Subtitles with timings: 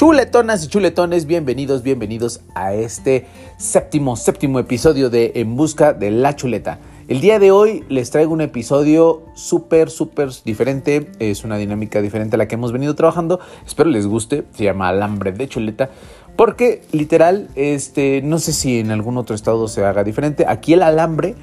[0.00, 3.26] Chuletonas y chuletones, bienvenidos, bienvenidos a este
[3.58, 6.78] séptimo, séptimo episodio de En Busca de la Chuleta.
[7.06, 11.10] El día de hoy les traigo un episodio súper, súper diferente.
[11.18, 13.40] Es una dinámica diferente a la que hemos venido trabajando.
[13.66, 14.44] Espero les guste.
[14.54, 15.90] Se llama Alambre de Chuleta.
[16.34, 20.46] Porque literal, este, no sé si en algún otro estado se haga diferente.
[20.48, 21.34] Aquí el alambre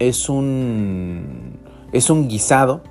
[0.00, 1.60] es un,
[1.92, 2.82] es un guisado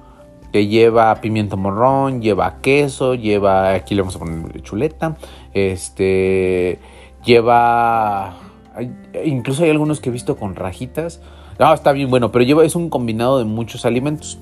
[0.52, 5.18] que lleva pimiento morrón, lleva queso, lleva, aquí le vamos a poner chuleta,
[5.54, 6.80] este,
[7.24, 8.38] lleva,
[9.24, 11.22] incluso hay algunos que he visto con rajitas.
[11.60, 14.40] No, está bien bueno, pero lleva, es un combinado de muchos alimentos.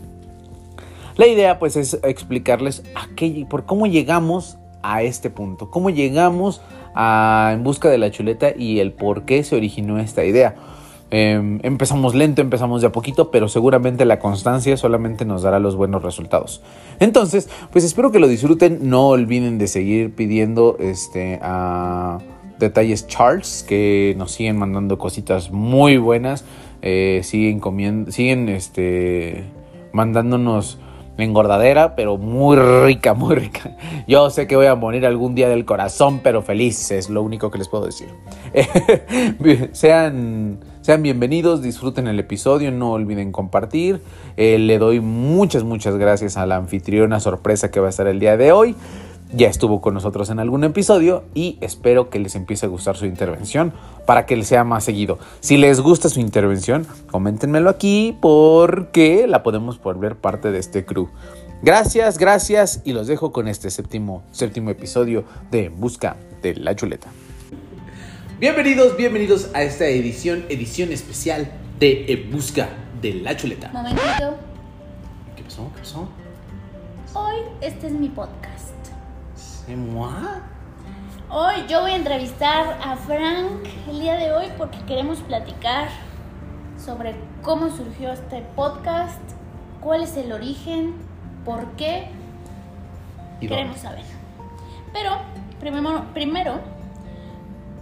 [1.15, 6.61] La idea pues es explicarles a qué, por cómo llegamos a este punto, cómo llegamos
[6.93, 10.55] a, en busca de la chuleta y el por qué se originó esta idea.
[11.09, 15.75] Em, empezamos lento, empezamos de a poquito, pero seguramente la constancia solamente nos dará los
[15.75, 16.61] buenos resultados.
[16.99, 18.89] Entonces, pues espero que lo disfruten.
[18.89, 22.19] No olviden de seguir pidiendo este, a
[22.59, 26.43] detalles Charles, que nos siguen mandando cositas muy buenas.
[26.81, 29.45] Eh, siguen comiendo, siguen este,
[29.93, 30.77] mandándonos
[31.17, 33.75] engordadera, pero muy rica, muy rica.
[34.07, 37.49] Yo sé que voy a morir algún día del corazón, pero feliz es lo único
[37.49, 38.09] que les puedo decir.
[39.71, 43.99] sean, sean bienvenidos, disfruten el episodio, no olviden compartir.
[44.37, 48.21] Eh, le doy muchas, muchas gracias a la anfitriona sorpresa que va a estar el
[48.21, 48.73] día de hoy
[49.33, 53.05] ya estuvo con nosotros en algún episodio y espero que les empiece a gustar su
[53.05, 53.73] intervención
[54.05, 55.19] para que sea más seguido.
[55.41, 61.09] Si les gusta su intervención, coméntenmelo aquí porque la podemos volver parte de este crew.
[61.63, 67.09] Gracias, gracias y los dejo con este séptimo, séptimo episodio de Busca de la Chuleta.
[68.39, 72.69] Bienvenidos, bienvenidos a esta edición, edición especial de En Busca
[73.01, 73.69] de la Chuleta.
[73.73, 74.37] Momentito.
[75.35, 75.71] ¿Qué pasó?
[75.73, 76.07] ¿Qué pasó?
[77.15, 78.75] Hoy este es mi podcast.
[79.75, 80.11] moi?
[81.31, 85.89] Hoy yo voy a entrevistar a Frank el día de hoy porque queremos platicar
[86.77, 89.19] sobre cómo surgió este podcast,
[89.81, 90.93] cuál es el origen,
[91.43, 92.09] por qué.
[93.41, 94.03] ¿Y queremos saber.
[94.93, 95.21] Pero
[95.59, 96.76] primero, primero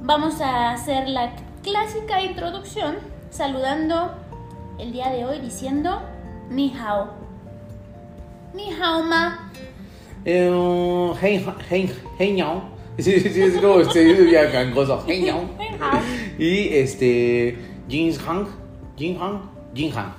[0.06, 1.34] vamos a hacer la
[1.64, 2.98] clásica introducción
[3.32, 4.12] saludando
[4.78, 6.02] el día de hoy diciendo
[6.50, 7.10] Ni hao.
[8.54, 9.52] Ni hao ma.
[10.24, 10.50] Eh.
[12.98, 15.06] Sí, sí, es como se dice ya gangoso.
[16.40, 17.58] Y este.
[17.90, 18.48] Jin Han.
[18.96, 19.42] Jin Han.
[19.74, 20.14] Jin Han.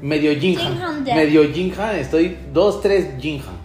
[0.00, 0.72] Medio Jin Han.
[0.74, 1.14] Jin Han, ya.
[1.16, 1.96] Medio Jin Han.
[1.96, 3.58] Estoy dos, tres Jin Han.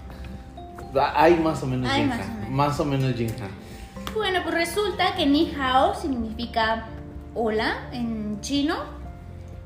[1.16, 2.35] Hay más o menos Jin más o Han.
[2.40, 2.50] menos.
[2.50, 3.65] Más o menos Jin Han.
[4.16, 6.86] Bueno, pues resulta que ni hao significa
[7.34, 8.76] hola en chino.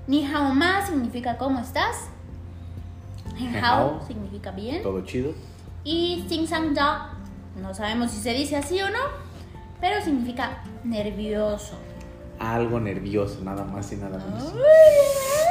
[0.08, 2.10] Ni hao ma significa cómo estás.
[3.62, 4.08] Hao hao.
[4.08, 4.82] significa bien.
[4.82, 5.34] Todo chido.
[5.84, 7.14] Y Sing Sang Da,
[7.62, 9.00] no sabemos si se dice así o no,
[9.80, 11.76] pero significa nervioso.
[12.40, 14.54] Algo nervioso, nada más y nada menos.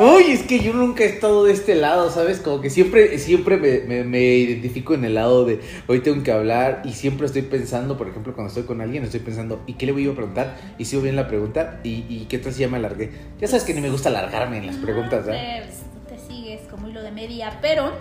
[0.01, 2.39] Uy, es que yo nunca he estado de este lado, ¿sabes?
[2.39, 6.31] Como que siempre, siempre me, me- me identifico en el lado de hoy tengo que
[6.33, 9.87] hablar y siempre estoy pensando, por ejemplo, cuando estoy con alguien, estoy pensando, ¿y qué
[9.87, 10.57] le voy a preguntar?
[10.79, 13.11] Y sigo bien la pregunta, ¿y, y qué tal si ya me alargué?
[13.41, 15.65] Ya sabes que ni me gusta alargarme en las preguntas, No, ¿verdad?
[15.67, 15.83] pues,
[16.21, 17.93] te sigues como hilo de media, pero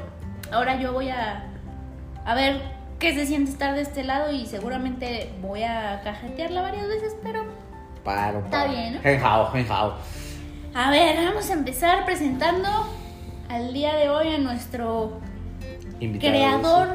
[0.52, 1.52] ahora yo voy a,
[2.26, 2.62] a ver
[3.00, 7.44] qué se siente estar de este lado y seguramente voy a cajetearla varias veces, pero
[8.08, 8.72] Paro, Está paro.
[8.72, 9.00] bien, ¿no?
[9.04, 9.52] Hen hao.
[10.74, 12.70] A ver, vamos a empezar presentando
[13.50, 15.20] al día de hoy a nuestro
[16.00, 16.88] creador,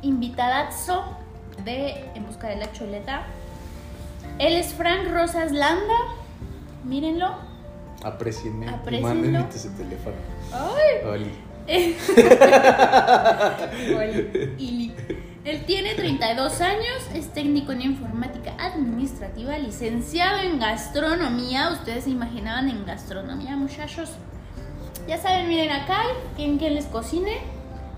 [0.00, 1.04] invitadazo
[1.62, 3.24] de En Busca de la Chuleta.
[4.38, 5.94] Él es Frank Rosas Landa.
[6.84, 7.34] Mírenlo.
[8.02, 8.66] Aprecienme.
[9.02, 10.16] Mándenme ese teléfono.
[10.54, 11.06] ¡Ay!
[11.06, 11.32] Oli.
[13.94, 14.94] Oli, Ili.
[15.46, 21.70] Él tiene 32 años, es técnico en informática administrativa, licenciado en gastronomía.
[21.70, 24.10] Ustedes se imaginaban en gastronomía, muchachos.
[25.06, 26.02] Ya saben, miren acá,
[26.34, 27.38] quien, les cocine.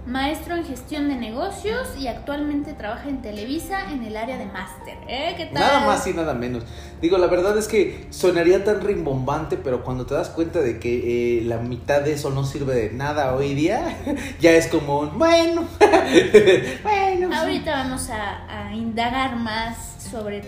[0.09, 4.97] Maestro en gestión de negocios y actualmente trabaja en Televisa en el área de máster.
[5.06, 5.35] ¿Eh?
[5.37, 5.55] ¿Qué tal?
[5.55, 6.65] Nada más y nada menos.
[7.03, 11.38] Digo, la verdad es que sonaría tan rimbombante, pero cuando te das cuenta de que
[11.38, 13.99] eh, la mitad de eso no sirve de nada hoy día,
[14.41, 15.69] ya es como, un, bueno,
[16.82, 17.37] bueno.
[17.37, 20.43] Ahorita vamos a, a indagar más sobre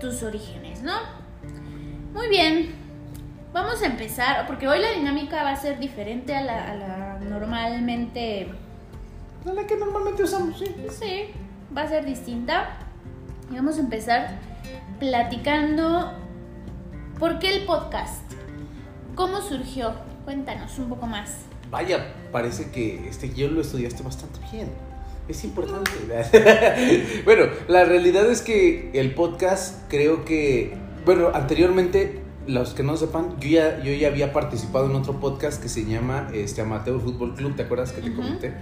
[0.00, 0.94] tus orígenes, ¿no?
[2.14, 2.74] Muy bien,
[3.52, 7.10] vamos a empezar, porque hoy la dinámica va a ser diferente a la, a la
[7.20, 8.48] normalmente,
[9.44, 10.66] No la que normalmente usamos, sí.
[10.90, 11.30] sí,
[11.76, 12.76] va a ser distinta.
[13.50, 14.38] Y vamos a empezar
[14.98, 16.12] platicando
[17.18, 18.22] por qué el podcast,
[19.14, 19.94] cómo surgió,
[20.24, 21.38] cuéntanos un poco más.
[21.70, 24.68] Vaya, parece que este yo lo estudiaste bastante bien.
[25.28, 25.90] Es importante.
[27.24, 33.38] bueno, la realidad es que el podcast creo que, bueno, anteriormente, los que no sepan,
[33.38, 37.34] yo ya, yo ya había participado en otro podcast que se llama este, Amateur Fútbol
[37.34, 38.54] Club, ¿te acuerdas que te comenté?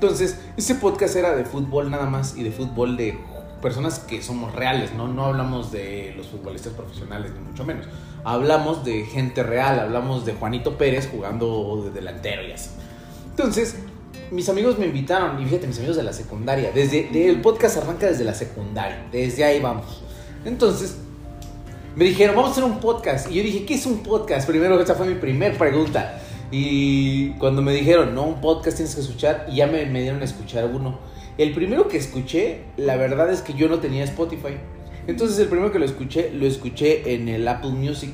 [0.00, 3.18] Entonces, ese podcast era de fútbol nada más y de fútbol de
[3.60, 5.08] personas que somos reales, ¿no?
[5.08, 7.86] No hablamos de los futbolistas profesionales, ni mucho menos.
[8.22, 12.70] Hablamos de gente real, hablamos de Juanito Pérez jugando de delantero y así.
[13.30, 13.74] Entonces,
[14.30, 18.06] mis amigos me invitaron, y fíjate, mis amigos de la secundaria, desde el podcast arranca
[18.06, 20.04] desde la secundaria, desde ahí vamos.
[20.44, 20.96] Entonces,
[21.96, 23.28] me dijeron, vamos a hacer un podcast.
[23.32, 24.46] Y yo dije, ¿qué es un podcast?
[24.46, 26.20] Primero, esa fue mi primera pregunta.
[26.50, 30.22] Y cuando me dijeron, no, un podcast tienes que escuchar, y ya me, me dieron
[30.22, 30.98] a escuchar uno.
[31.36, 34.56] El primero que escuché, la verdad es que yo no tenía Spotify.
[35.06, 38.10] Entonces, el primero que lo escuché, lo escuché en el Apple Music.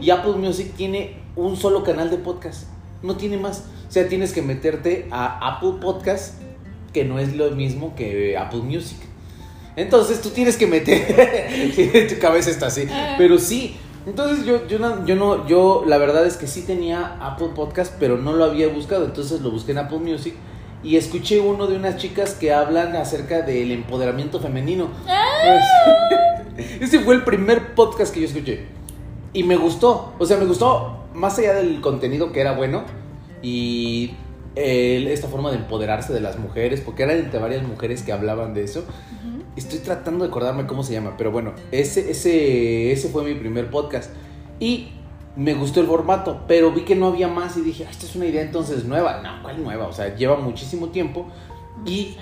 [0.00, 2.68] Y Apple Music tiene un solo canal de podcast,
[3.02, 3.64] no tiene más.
[3.88, 6.34] O sea, tienes que meterte a Apple Podcast,
[6.92, 8.98] que no es lo mismo que Apple Music.
[9.76, 12.08] Entonces tú tienes que meter.
[12.08, 12.86] tu cabeza está así.
[12.90, 13.14] Ah.
[13.16, 13.76] Pero sí.
[14.08, 17.94] Entonces yo, yo, no, yo no, yo la verdad es que sí tenía Apple Podcast,
[18.00, 19.04] pero no lo había buscado.
[19.04, 20.34] Entonces lo busqué en Apple Music
[20.82, 24.88] y escuché uno de unas chicas que hablan acerca del empoderamiento femenino.
[25.06, 26.38] Ah.
[26.80, 28.64] Ese fue el primer podcast que yo escuché.
[29.34, 30.14] Y me gustó.
[30.18, 32.84] O sea, me gustó más allá del contenido que era bueno
[33.42, 34.14] y
[34.58, 38.64] esta forma de empoderarse de las mujeres, porque eran entre varias mujeres que hablaban de
[38.64, 38.84] eso.
[39.56, 43.70] Estoy tratando de acordarme cómo se llama, pero bueno, ese, ese, ese fue mi primer
[43.70, 44.12] podcast.
[44.60, 44.88] Y
[45.36, 48.16] me gustó el formato, pero vi que no había más y dije, ah, esta es
[48.16, 49.20] una idea entonces nueva.
[49.22, 49.86] No, ¿cuál nueva?
[49.86, 51.28] O sea, lleva muchísimo tiempo.
[51.86, 52.16] Y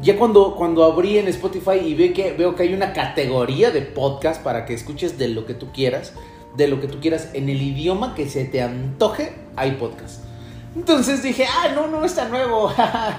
[0.00, 3.82] ya cuando, cuando abrí en Spotify y ve que, veo que hay una categoría de
[3.82, 6.14] podcast para que escuches de lo que tú quieras,
[6.56, 10.29] de lo que tú quieras, en el idioma que se te antoje, hay podcast.
[10.76, 12.72] Entonces dije, ah, no, no está nuevo.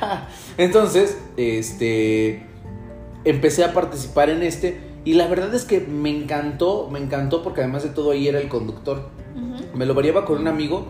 [0.58, 2.46] Entonces, este,
[3.26, 7.62] empecé a participar en este y la verdad es que me encantó, me encantó porque
[7.62, 9.10] además de todo ahí era el conductor.
[9.74, 10.86] Me lo variaba con un amigo,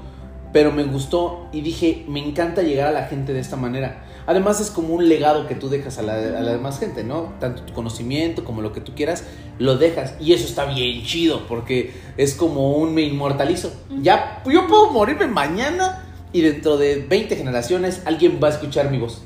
[0.52, 4.06] pero me gustó y dije, me encanta llegar a la gente de esta manera.
[4.26, 7.34] Además es como un legado que tú dejas a la, a la, demás gente, ¿no?
[7.40, 9.26] Tanto tu conocimiento como lo que tú quieras,
[9.60, 10.16] lo dejas.
[10.20, 13.72] Y eso está bien chido porque es como un me inmortalizo.
[14.02, 18.98] Ya, yo puedo morirme mañana y dentro de 20 generaciones alguien va a escuchar mi
[18.98, 19.22] voz.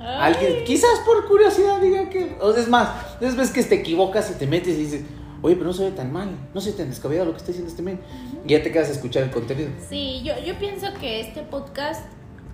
[0.00, 2.36] Alguien, quizás por curiosidad diga que...
[2.40, 2.88] O es más,
[3.20, 5.02] es ves que te equivocas y te metes y dices,
[5.42, 7.48] oye, pero no se ve tan mal, no se ve tan descabellado lo que está
[7.48, 8.00] diciendo este men.
[8.46, 9.70] Y ya te quedas a escuchar el contenido.
[9.88, 12.06] Sí, yo, yo pienso que este podcast,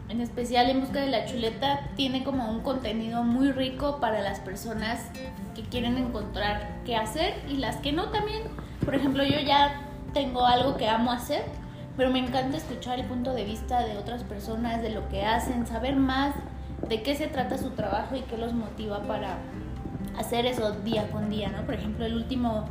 [0.08, 4.40] en especial en busca de la chuleta, tiene como un contenido muy rico para las
[4.40, 5.00] personas
[5.54, 8.42] que quieren encontrar qué hacer y las que no también.
[8.84, 9.81] Por ejemplo, yo ya
[10.12, 11.42] tengo algo que amo hacer
[11.96, 15.67] pero me encanta escuchar el punto de vista de otras personas, de lo que hacen,
[15.67, 16.35] saber más
[16.88, 19.38] de qué se trata su trabajo y qué los motiva para
[20.19, 21.64] hacer eso día con día, ¿no?
[21.64, 22.64] Por ejemplo, el último,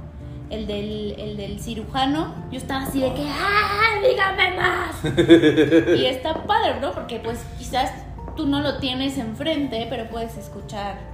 [0.50, 5.98] el del, el del cirujano, yo estaba así de que, ¡ah, dígame más!
[6.00, 6.92] y está padre, ¿no?
[6.92, 7.92] Porque pues quizás
[8.36, 11.12] tú no lo tienes enfrente, pero puedes escuchar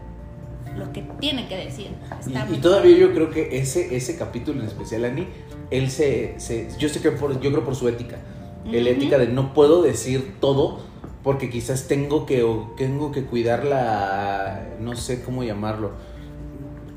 [0.77, 1.87] lo que tiene que decir.
[2.51, 5.27] y, todavía yo creo que ese, ese capítulo en especial, Ani,
[5.71, 6.35] él se,
[6.77, 8.17] yo sé que por, yo creo por su ética,
[8.71, 10.79] el ética de no puedo decir todo
[11.23, 12.45] porque quizás tengo que,
[12.77, 15.91] tengo que cuidar la, no sé cómo llamarlo,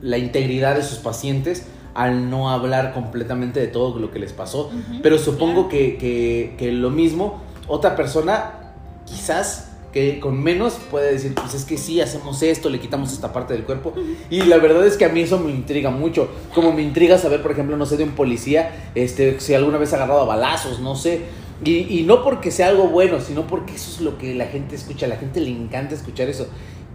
[0.00, 4.70] la integridad de sus pacientes al no hablar completamente de todo lo que les pasó.
[5.02, 11.34] Pero supongo que, que, que lo mismo, otra persona quizás que con menos puede decir,
[11.34, 13.92] pues es que sí, hacemos esto, le quitamos esta parte del cuerpo.
[14.30, 16.30] Y la verdad es que a mí eso me intriga mucho.
[16.54, 19.92] Como me intriga saber, por ejemplo, no sé, de un policía, este, si alguna vez
[19.92, 21.20] ha agarrado a balazos, no sé.
[21.64, 25.06] Y, no porque sea algo bueno, sino porque eso es lo que la gente escucha.
[25.06, 26.48] A la gente le encanta escuchar eso.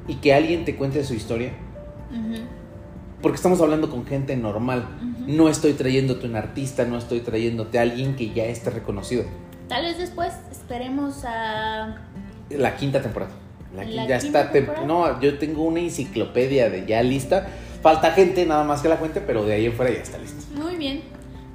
[0.07, 1.53] Y que alguien te cuente su historia.
[3.21, 4.87] Porque estamos hablando con gente normal.
[5.27, 9.23] No estoy trayéndote un artista, no estoy trayéndote a alguien que ya esté reconocido.
[9.67, 11.97] Tal vez después esperemos a
[12.49, 13.31] la quinta temporada.
[13.75, 14.51] La, ya está.
[14.85, 17.47] no, yo tengo una enciclopedia de ya lista.
[17.81, 20.43] Falta gente, nada más que la cuente, pero de ahí en fuera ya está lista.
[20.55, 21.01] Muy bien.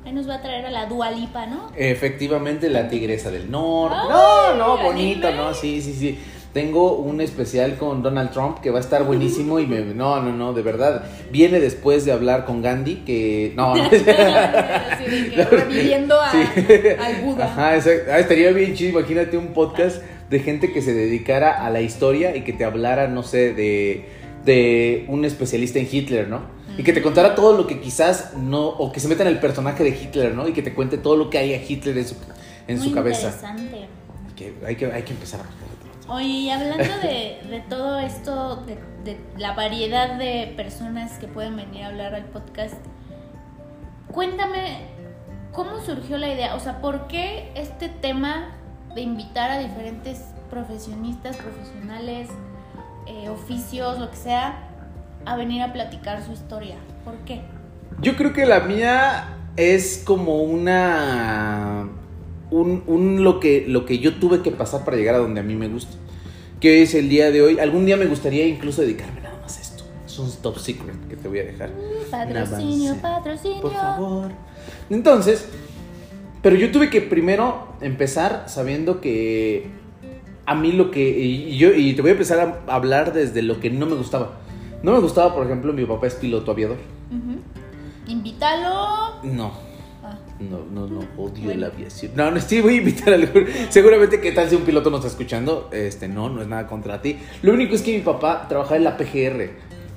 [0.05, 1.71] Ahí nos va a traer a la Dualipa, ¿no?
[1.77, 3.97] Efectivamente, la Tigresa del Norte.
[4.09, 5.55] no, no, bonito, ¿no?
[5.55, 6.19] Sí, sí, sí.
[6.53, 9.81] Tengo un especial con Donald Trump que va a estar buenísimo y me...
[9.81, 11.05] No, no, no, de verdad.
[11.31, 13.55] Viene después de hablar con Gandhi que...
[13.57, 13.89] No, no.
[15.51, 17.47] reviviendo a, al Buda.
[17.47, 18.99] Ajá, ah, estaría bien chido.
[18.99, 23.07] Imagínate un podcast de gente que se dedicara a la historia y que te hablara,
[23.07, 24.09] no sé, de,
[24.47, 26.41] de un especialista en Hitler, ¿no?
[26.79, 29.41] Y que te contara todo lo que quizás no, o que se meta en el
[29.41, 30.49] personaje de Hitler, ¿no?
[30.49, 32.17] Y que te cuente todo lo que hay a Hitler en su,
[32.67, 33.27] en su cabeza.
[33.27, 33.89] Interesante.
[34.35, 38.79] Que hay, que hay que empezar a Oye, y hablando de, de todo esto, de,
[39.05, 42.75] de la variedad de personas que pueden venir a hablar al podcast,
[44.11, 44.79] cuéntame
[45.53, 48.62] cómo surgió la idea, o sea, ¿por qué este tema
[48.95, 50.21] de invitar a diferentes
[50.51, 52.29] profesionistas, profesionales,
[53.07, 54.69] eh, oficios, lo que sea,
[55.25, 56.77] a venir a platicar su historia?
[57.05, 57.41] ¿Por qué?
[58.01, 61.89] Yo creo que la mía es como una.
[62.51, 65.43] Un, un lo, que, lo que yo tuve que pasar para llegar a donde a
[65.43, 65.97] mí me gusta.
[66.61, 67.59] Que es el día de hoy.
[67.59, 69.85] Algún día me gustaría incluso dedicarme nada más a esto.
[70.07, 71.71] Es un top secret que te voy a dejar.
[72.11, 73.03] Patrocinio, avance.
[73.03, 73.63] patrocinio.
[73.63, 74.31] Por favor.
[74.91, 75.49] Entonces,
[76.43, 79.67] pero yo tuve que primero empezar sabiendo que
[80.45, 83.61] a mí lo que y yo y te voy a empezar a hablar desde lo
[83.61, 84.39] que no me gustaba.
[84.83, 86.77] No me gustaba, por ejemplo, mi papá es piloto aviador.
[88.07, 89.23] Invítalo.
[89.23, 89.53] No.
[90.03, 91.61] Ah, No, no, no, odio Bueno.
[91.61, 92.13] la aviación.
[92.17, 94.99] No, no, sí, voy a invitar a algún- Seguramente, ¿qué tal si un piloto nos
[95.01, 95.71] está escuchando?
[95.73, 97.17] Este, no, no es nada contra ti.
[97.43, 99.51] Lo único es que mi papá trabajaba en la PGR.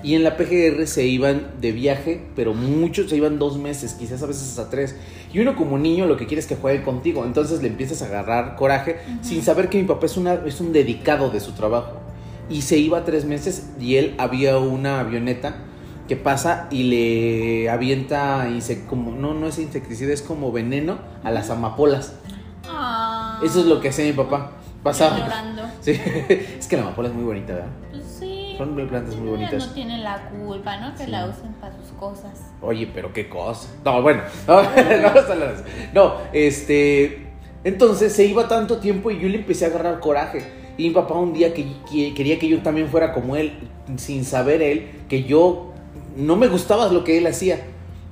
[0.05, 4.21] Y en la PGR se iban de viaje, pero muchos se iban dos meses, quizás
[4.21, 4.95] a veces hasta tres.
[5.33, 7.25] Y uno como niño lo que quiere es que juegue contigo.
[7.25, 10.71] Entonces le empiezas a agarrar coraje sin saber que mi papá es, una, es un
[10.73, 11.93] dedicado de su trabajo.
[12.51, 15.55] Y se iba tres meses y él había una avioneta
[16.07, 21.31] que pasa y le avienta inse- como no no es insecticida es como veneno a
[21.31, 22.13] las amapolas
[22.67, 23.39] Ah.
[23.43, 24.51] eso es lo que hacía mi papá
[24.83, 25.63] pasaba Llorando.
[25.81, 25.93] sí
[26.59, 27.69] es que la amapola es muy bonita ¿verdad?
[27.91, 28.03] Pues.
[28.57, 30.95] Son plantas muy bonitas No tienen la culpa, ¿no?
[30.95, 31.11] Que Sí.
[31.11, 32.51] la usen para sus cosas.
[32.61, 34.63] oye pero qué cosa no bueno no,
[35.93, 37.27] no, este
[37.63, 40.43] entonces se iba tanto tiempo y yo le empecé a agarrar coraje
[40.77, 43.53] y mi papá un día que, que quería que yo también fuera como él
[43.97, 45.71] sin saber él que yo
[46.15, 47.59] no me gustaba lo que él hacía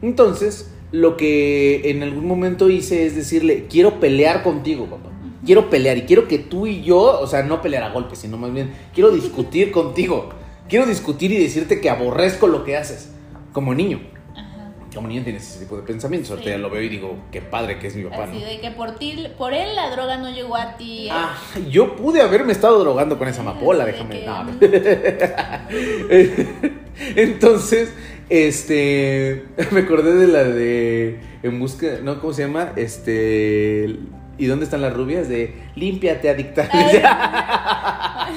[0.01, 5.09] Entonces, lo que en algún momento hice es decirle, quiero pelear contigo, papá.
[5.45, 8.37] Quiero pelear y quiero que tú y yo, o sea, no pelear a golpes, sino
[8.37, 10.29] más bien, quiero discutir contigo.
[10.69, 13.11] Quiero discutir y decirte que aborrezco lo que haces.
[13.51, 13.99] Como niño.
[14.35, 14.71] Ajá.
[14.95, 16.31] Como niño tienes ese tipo de pensamientos.
[16.31, 16.51] Ahorita Sí.
[16.51, 18.45] ya lo veo y digo, qué padre que es mi papá, Así ¿no?
[18.45, 21.07] de que por ti, por él la droga no llegó a ti.
[21.07, 21.11] ¿eh?
[21.11, 21.35] Ah,
[21.69, 24.21] yo pude haberme estado drogando con esa amapola, déjame.
[24.21, 24.47] que, no.
[27.15, 27.93] Entonces,
[28.29, 29.43] este.
[29.71, 31.19] Me acordé de la de.
[31.43, 31.99] En busca.
[32.03, 32.19] ¿No?
[32.19, 32.73] ¿Cómo se llama?
[32.75, 33.97] Este.
[34.43, 35.29] ¿Y dónde están las rubias?
[35.29, 36.67] De límpiate, adicta.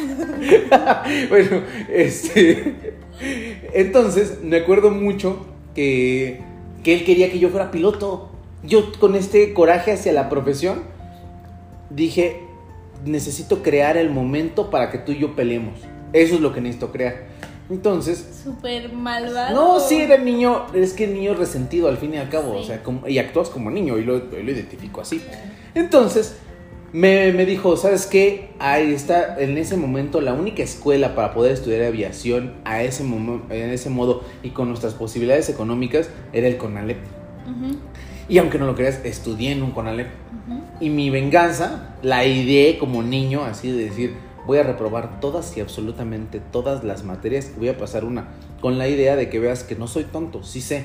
[1.28, 2.94] bueno, este.
[3.75, 5.44] Entonces, me acuerdo mucho
[5.75, 6.42] que,
[6.84, 8.30] que él quería que yo fuera piloto.
[8.62, 10.84] Yo, con este coraje hacia la profesión,
[11.90, 12.36] dije:
[13.04, 15.80] necesito crear el momento para que tú y yo peleemos.
[16.12, 17.25] Eso es lo que necesito crear.
[17.68, 19.54] Entonces, Súper malvado.
[19.54, 22.61] no, sí, era niño, es que niño resentido al fin y al cabo, Sí.
[22.61, 25.20] o sea, como- y actúas como niño y lo, lo identifico así.
[25.75, 26.37] Entonces,
[26.92, 28.50] me, me dijo, ¿sabes qué?
[28.61, 33.70] Ahí está, en ese momento, la única escuela para poder estudiar aviación a ese en
[33.70, 36.99] ese modo y con nuestras posibilidades económicas era el CONALEP.
[37.46, 37.76] Ujú,
[38.28, 40.06] Y aunque no lo creas, estudié en un CONALEP.
[40.49, 40.61] ujú.
[40.80, 44.16] Y mi venganza, la ideé como niño, así de decir,
[44.47, 48.28] voy a reprobar todas y absolutamente todas las materias voy a pasar una.
[48.61, 50.85] Con la idea de que veas que no soy tonto, sí sé,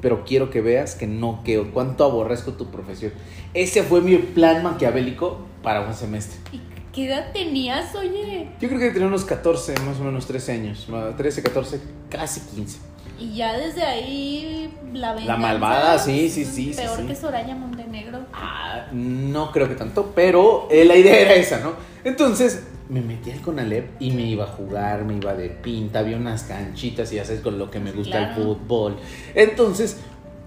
[0.00, 3.12] pero quiero que veas que no, que cuánto aborrezco tu profesión.
[3.54, 6.38] Ese fue mi plan maquiavélico para un semestre.
[6.52, 6.60] ¿Y
[6.92, 8.48] qué edad tenías, oye?
[8.60, 12.40] Yo creo que tenía unos 14, más o menos 13 años, ma- 13, 14, casi
[12.40, 12.78] 15.
[13.18, 15.36] Y ya desde ahí la venganza.
[15.36, 17.06] malvada, sí, sí, sí, Peor sí.
[17.06, 18.20] que Soraya Montenegro.
[18.32, 21.72] Ah, no creo que tanto, pero eh, la idea era esa, ¿no?
[22.04, 26.16] Entonces me metí al Conalep y me iba a jugar, me iba de pinta, había
[26.16, 28.96] unas canchitas y ya sabes con lo que me gusta el fútbol.
[29.34, 29.98] Entonces,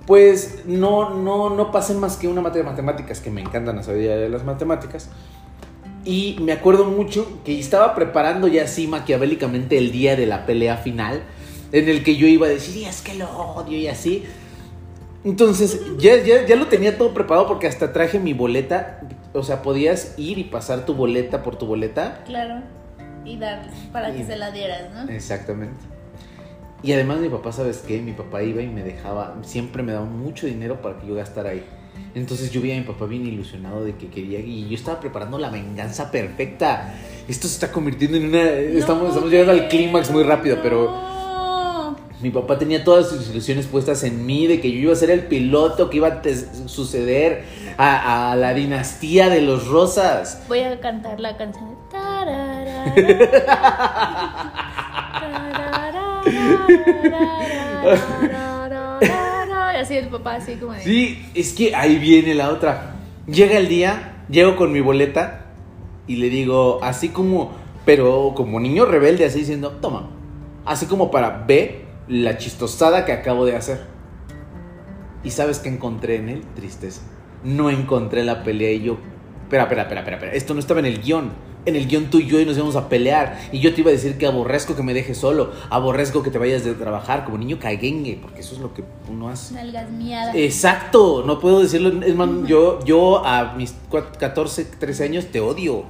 [0.06, 3.88] pues no, no, no pasé más que una materia de matemáticas, que me encantan las
[3.90, 5.10] habilidades de las matemáticas.
[6.06, 10.78] Y me acuerdo mucho que estaba preparando ya así maquiavélicamente el día de la pelea
[10.78, 11.22] final,
[11.72, 14.24] en el que yo iba a decir, "Y es que lo odio y así.
[15.24, 19.02] Entonces, ya, ya, ya lo tenía todo preparado porque hasta traje mi boleta.
[19.34, 22.24] O sea, podías ir y pasar tu boleta por tu boleta.
[22.26, 22.62] Claro.
[23.26, 25.12] Y darles para que Y- se la dieras, ¿no?
[25.12, 25.76] Exactamente.
[26.82, 28.02] Y además mi papá, ¿sabes qué?
[28.02, 31.50] Mi papá iba y me dejaba, siempre me daba mucho dinero para que yo gastara
[31.50, 31.64] ahí.
[32.16, 35.38] Entonces yo vi a mi papá bien ilusionado de que quería y yo estaba preparando
[35.38, 36.96] la venganza perfecta.
[37.28, 38.42] Esto se está convirtiendo en una...
[38.52, 41.19] estamos, No, estamos llegando al clímax muy rápido, pero...
[42.22, 45.10] Mi papá tenía todas sus ilusiones puestas en mí, de que yo iba a ser
[45.10, 46.22] el piloto que iba a
[46.68, 47.46] suceder
[47.78, 50.44] a, a la dinastía de los Rosas.
[50.50, 51.78] Voy a cantar la canción.
[52.96, 53.30] de
[59.72, 60.84] Y así el papá, así como de.
[60.84, 62.96] Sí, es que ahí viene la otra.
[63.28, 65.46] Llega el día, llego con mi boleta
[66.06, 67.52] y le digo, así como,
[67.86, 70.10] pero como niño rebelde, así diciendo, toma.
[70.66, 73.82] Así como para, ve la chistosada que acabo de hacer.
[75.24, 77.02] Y sabes que encontré en él tristeza.
[77.44, 78.98] No encontré la pelea y yo,
[79.44, 80.34] espera, espera, espera, espera, espera.
[80.34, 81.32] esto no estaba en el guion
[81.66, 83.40] en el guion tú y yo y nos íbamos a pelear.
[83.52, 86.38] Y yo te iba a decir que aborrezco que me dejes solo, aborrezco que te
[86.38, 89.54] vayas de trabajar como niño caguengue, porque eso es lo que uno hace.
[89.54, 90.36] Nalgas miadas.
[90.36, 92.04] Exacto, no puedo decirlo.
[92.04, 93.76] Es más, yo, yo a mis
[94.20, 95.86] 14, 13 años te odio.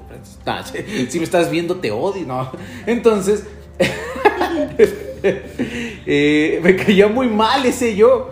[1.10, 2.52] si me estás viendo, te odio, ¿no?
[2.86, 3.46] Entonces,
[6.06, 8.32] eh, me caía muy mal ese yo.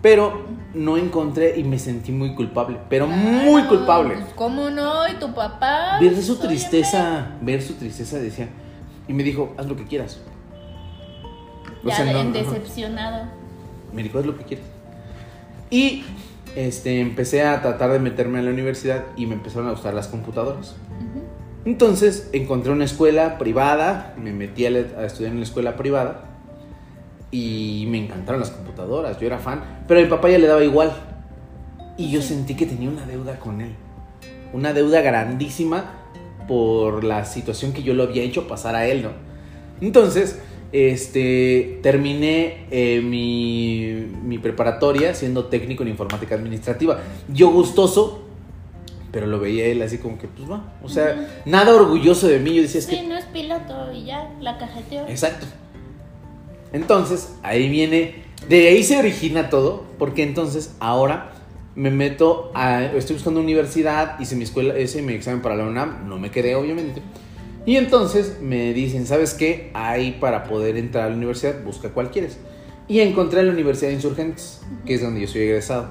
[0.00, 4.14] Pero no encontré y me sentí muy culpable, pero muy culpable.
[4.14, 5.08] Pues, ¿Cómo no?
[5.08, 5.98] ¿Y tu papá?
[6.00, 8.48] Ver su tristeza, ver su tristeza, decía.
[9.08, 10.20] Y me dijo, haz lo que quieras.
[11.82, 13.26] ya sea, decepcionado.
[13.92, 14.66] Me dijo, haz lo que quieras.
[15.70, 16.04] Y
[16.54, 20.08] este, empecé a tratar de meterme en la universidad y me empezaron a gustar las
[20.08, 20.76] computadoras.
[21.68, 24.70] Entonces encontré una escuela privada, me metí a
[25.04, 26.24] estudiar en la escuela privada
[27.30, 30.64] y me encantaron las computadoras, yo era fan, pero a mi papá ya le daba
[30.64, 30.90] igual.
[31.98, 33.74] Y yo sentí que tenía una deuda con él.
[34.54, 36.06] Una deuda grandísima
[36.48, 39.10] por la situación que yo lo había hecho pasar a él, ¿no?
[39.82, 40.40] Entonces,
[40.72, 46.98] este, terminé eh, mi, mi, preparatoria siendo técnico en informática administrativa.
[47.30, 48.27] Yo gustoso,
[49.18, 52.54] pero lo veía él así como que, pues va, o sea, nada orgulloso de mí.
[52.54, 55.08] Yo decía, es sí, no es piloto y ya, la cajeteó.
[55.08, 55.44] Exacto.
[56.72, 61.32] Entonces, ahí viene, de ahí se origina todo, porque entonces ahora
[61.74, 66.08] me meto a, estoy buscando universidad, hice mi escuela, hice mi examen para la UNAM,
[66.08, 67.02] no me quedé obviamente.
[67.66, 69.72] Y entonces me dicen, ¿sabes qué?
[69.74, 72.38] Ahí para poder entrar a la universidad, busca cuál quieres.
[72.86, 75.88] Y encontré la Universidad de Insurgentes, que es donde yo soy egresado.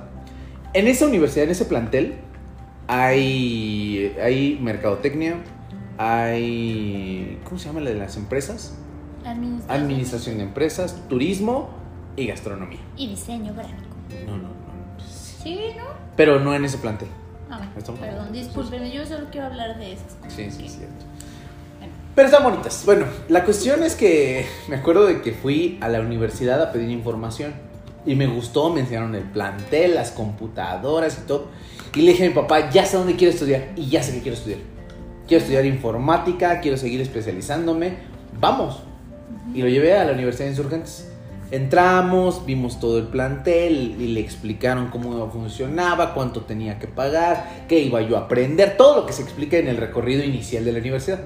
[0.74, 2.20] En esa universidad, en ese plantel,
[2.88, 5.38] hay, hay mercadotecnia,
[5.98, 7.40] hay...
[7.44, 8.76] ¿Cómo se llama la de las empresas?
[9.26, 10.38] Administración.
[10.38, 11.70] de empresas, turismo
[12.16, 12.80] y gastronomía.
[12.96, 13.82] Y diseño gráfico.
[14.26, 14.50] No, no, no.
[15.44, 15.84] Sí, ¿no?
[16.16, 17.10] Pero no en ese plantel.
[17.50, 17.62] Ah,
[18.00, 20.34] perdón, discúlpeme, yo solo quiero hablar de esas cosas.
[20.34, 21.06] Sí, sí, es cierto.
[22.16, 22.84] Pero están bonitas.
[22.84, 26.90] Bueno, la cuestión es que me acuerdo de que fui a la universidad a pedir
[26.90, 27.54] información.
[28.08, 31.50] Y me gustó, me enseñaron el plantel, las computadoras y todo.
[31.96, 33.70] Y le dije a mi papá, ya sé dónde quiero estudiar.
[33.76, 34.60] Y ya sé que quiero estudiar.
[35.28, 37.96] Quiero estudiar informática, quiero seguir especializándome.
[38.40, 38.84] Vamos
[39.54, 41.12] y lo llevé a la Universidad de Insurgentes.
[41.50, 47.80] Entramos, vimos todo el plantel y le explicaron cómo funcionaba, cuánto tenía que pagar, qué
[47.80, 50.80] iba yo a aprender, todo lo que se explica en el recorrido inicial de la
[50.80, 51.22] universidad.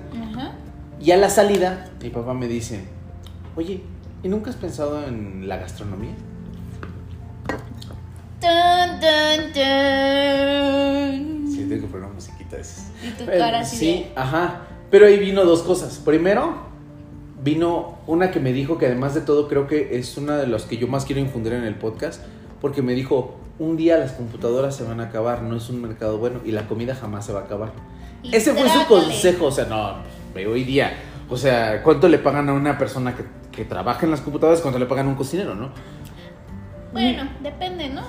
[1.02, 2.82] Y a la salida, mi papá me dice,
[3.56, 3.82] oye,
[4.22, 6.14] ¿y nunca has pensado en la gastronomía?
[11.52, 12.92] Sí, tengo que poner una musiquita de esas.
[13.04, 14.62] Y tu cara así Sí, ajá.
[14.90, 16.00] Pero ahí vino dos cosas.
[16.04, 16.56] Primero,
[17.44, 20.64] vino una que me dijo que además de todo creo que es una de las
[20.64, 22.22] que yo más quiero infundir en el podcast,
[22.60, 26.18] porque me dijo, un día las computadoras se van a acabar, no es un mercado
[26.18, 27.72] bueno y la comida jamás se va a acabar.
[28.24, 29.96] Ese fue su consejo, o sea, no,
[30.36, 30.94] hoy día,
[31.30, 34.78] o sea, ¿cuánto le pagan a una persona que, que trabaja en las computadoras, cuánto
[34.78, 35.72] le pagan a un cocinero, no?
[36.92, 38.02] Bueno, depende, ¿no?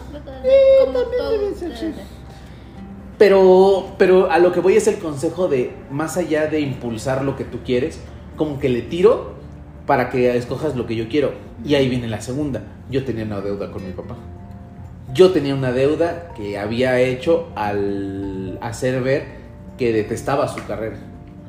[3.19, 7.37] Pero, pero a lo que voy es el consejo de, más allá de impulsar lo
[7.37, 8.01] que tú quieres,
[8.37, 9.35] como que le tiro
[9.87, 11.33] para que escojas lo que yo quiero.
[11.65, 12.63] Y ahí viene la segunda.
[12.91, 14.17] Yo tenía una deuda con mi papá.
[15.13, 19.27] Yo tenía una deuda que había hecho al hacer ver
[19.77, 20.97] que detestaba su carrera.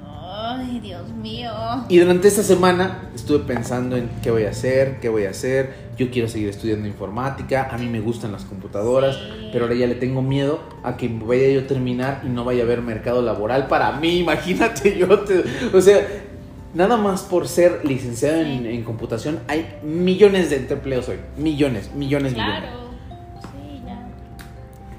[0.05, 1.51] Ay, Dios mío.
[1.87, 5.82] Y durante esta semana estuve pensando en qué voy a hacer, qué voy a hacer.
[5.97, 9.17] Yo quiero seguir estudiando informática, a mí me gustan las computadoras,
[9.51, 12.63] pero ahora ya le tengo miedo a que vaya yo a terminar y no vaya
[12.63, 14.19] a haber mercado laboral para mí.
[14.23, 15.07] Imagínate yo,
[15.73, 16.07] o sea,
[16.73, 21.17] nada más por ser licenciado en, computación, hay millones de empleos hoy.
[21.37, 22.67] Millones, millones, claro.
[23.41, 24.07] Sí, ya.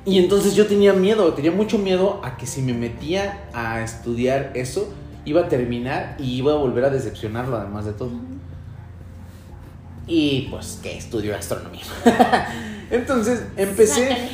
[0.05, 4.53] Y entonces yo tenía miedo, tenía mucho miedo a que si me metía a estudiar
[4.55, 8.13] eso, iba a terminar y iba a volver a decepcionarlo además de todo.
[10.07, 11.83] Y pues que estudio astronomía.
[12.90, 14.29] entonces empecé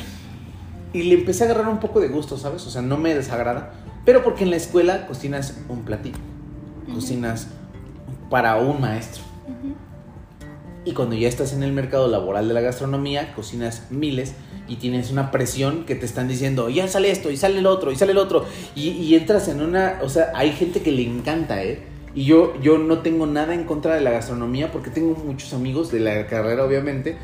[0.93, 2.65] y le empecé a agarrar un poco de gusto, ¿sabes?
[2.67, 3.73] O sea, no me desagrada,
[4.05, 6.19] pero porque en la escuela cocinas un platito
[6.93, 7.47] cocinas
[8.29, 9.23] para un maestro.
[10.83, 14.33] Y cuando ya estás en el mercado laboral de la gastronomía, cocinas miles
[14.67, 17.91] y tienes una presión que te están diciendo, ya sale esto, y sale el otro,
[17.91, 18.45] y sale el otro.
[18.75, 21.83] Y, entras en una, o sea, hay gente que le encanta, ¿eh?
[22.13, 25.91] Y yo, yo no tengo nada en contra de la gastronomía porque tengo muchos amigos
[25.91, 27.17] de la carrera, obviamente,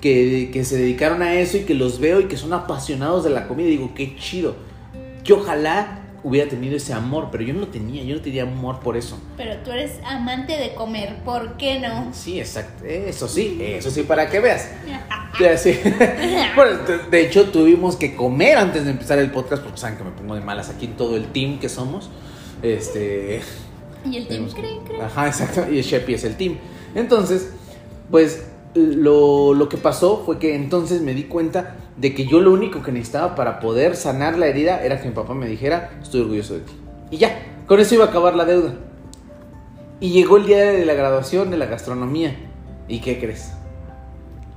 [0.00, 3.30] que, que se dedicaron a eso y que los veo y que son apasionados de
[3.30, 3.66] la comida.
[3.68, 4.54] Y digo, qué chido.
[5.24, 8.80] Que ojalá hubiera tenido ese amor, pero yo no lo tenía, yo no tenía amor
[8.80, 9.18] por eso.
[9.36, 12.12] Pero tú eres amante de comer, ¿por qué no?
[12.12, 14.70] Sí, exacto, eso sí, eso sí, para que veas.
[15.56, 15.78] Sí.
[16.56, 16.78] Bueno,
[17.10, 20.34] de hecho tuvimos que comer antes de empezar el podcast porque saben que me pongo
[20.34, 22.10] de malas aquí en todo el team que somos.
[22.60, 23.40] Este...
[24.10, 25.02] Y el team creen, creen.
[25.02, 25.70] Ajá, exacto.
[25.70, 26.56] Y el Sheppy es el team.
[26.94, 27.52] Entonces,
[28.10, 32.52] pues lo, lo que pasó fue que entonces me di cuenta de que yo lo
[32.52, 36.20] único que necesitaba para poder sanar la herida era que mi papá me dijera, estoy
[36.20, 36.72] orgulloso de ti.
[37.10, 38.74] Y ya, con eso iba a acabar la deuda.
[40.00, 42.36] Y llegó el día de la graduación de la gastronomía.
[42.86, 43.52] ¿Y qué crees?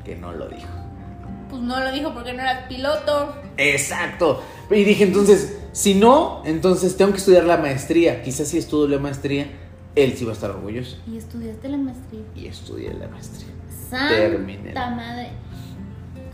[0.06, 0.81] Que no lo dijo.
[1.52, 3.36] Pues no lo dijo porque no eras piloto.
[3.58, 4.42] Exacto.
[4.72, 8.24] Y dije entonces, si no, entonces tengo que estudiar la maestría.
[8.24, 9.48] Quizás si estudio la maestría,
[9.96, 10.98] él sí va a estar orgulloso.
[11.06, 12.22] Y estudiaste la maestría.
[12.36, 13.50] Y estudié la maestría.
[13.90, 14.74] Santa Terminé.
[14.74, 15.30] madre.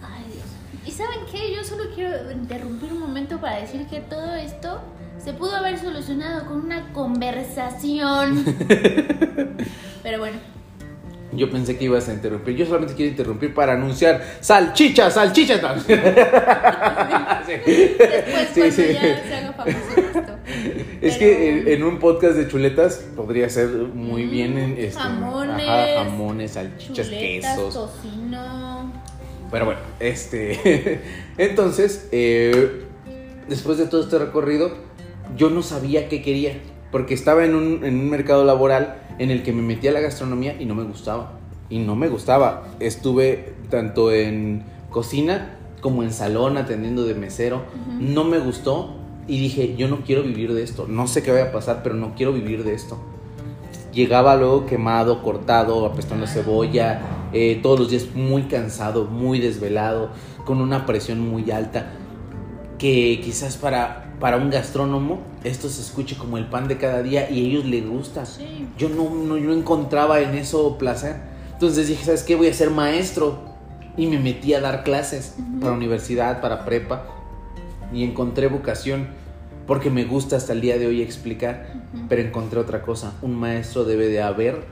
[0.04, 0.46] Ay, Dios.
[0.86, 1.56] ¿Y saben qué?
[1.56, 4.80] Yo solo quiero interrumpir un momento para decir que todo esto
[5.18, 8.46] se pudo haber solucionado con una conversación.
[10.04, 10.38] Pero bueno,
[11.34, 12.56] Yo pensé que ibas a interrumpir.
[12.56, 15.62] Yo solamente quiero interrumpir para anunciar salchichas, salchichas.
[17.48, 17.54] Sí.
[17.98, 18.94] después Sí, cuando sí.
[18.94, 20.34] ya se haga famoso esto.
[21.02, 24.72] Es Pero- que en, en un podcast de chuletas podría ser muy Mm, bien en
[24.78, 27.74] este, jamones, ajá, jamones, salchichas, Chuletas, quesos.
[27.74, 28.92] tocino.
[29.52, 31.00] Pero bueno, este.
[31.38, 32.82] Entonces, eh,
[33.48, 34.72] después de todo este recorrido,
[35.38, 36.54] yo no sabía qué quería.
[36.92, 40.00] Porque estaba en un, en un mercado laboral en el que me metí a la
[40.00, 41.34] gastronomía y no me gustaba.
[41.70, 42.68] Y no me gustaba.
[42.80, 47.64] Estuve tanto en cocina como en salón atendiendo de mesero.
[48.00, 48.96] No me gustó
[49.28, 50.88] y dije, yo no quiero vivir de esto.
[50.88, 52.98] No sé qué vaya a pasar, pero no quiero vivir de esto.
[53.94, 57.02] Llegaba luego quemado, cortado, apestando a cebolla,
[57.34, 60.10] eh, todos los días muy cansado, muy desvelado,
[60.46, 61.94] con una presión muy alta,
[62.78, 67.30] que quizás para, para un gastrónomo esto se escuche como el pan de cada día
[67.30, 68.26] y a ellos les gusta.
[68.26, 68.68] Sí.
[68.78, 71.16] Yo no, no, yo encontraba en eso placer.
[71.54, 72.36] Entonces dije, ¿sabes qué?
[72.36, 73.46] Voy a ser maestro.
[73.98, 77.08] Y me metí a dar clases para universidad, para prepa.
[77.92, 79.08] Y encontré vocación
[79.66, 81.74] porque me gusta hasta el día de hoy explicar.
[82.08, 83.14] Pero encontré otra cosa.
[83.24, 84.66] Un maestro debe de haber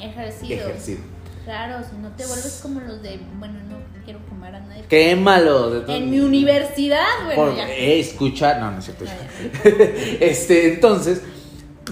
[0.00, 0.54] Ejercido.
[0.54, 1.00] ejercido.
[1.44, 3.20] Claro, si no te vuelves como los de.
[3.38, 3.71] Bueno, no
[4.04, 4.84] quiero quemar a nadie.
[4.88, 5.70] Quémalo.
[5.70, 7.68] de todo- En mi universidad, bueno, por ya.
[7.72, 8.60] escuchar.
[8.60, 9.04] No, no es cierto.
[9.04, 9.70] Ya.
[10.20, 11.22] este, entonces,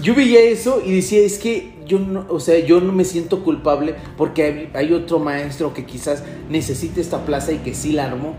[0.01, 3.43] yo veía eso y decía, es que yo no, o sea, yo no me siento
[3.43, 8.05] culpable porque hay, hay otro maestro que quizás necesite esta plaza y que sí la
[8.05, 8.35] armó.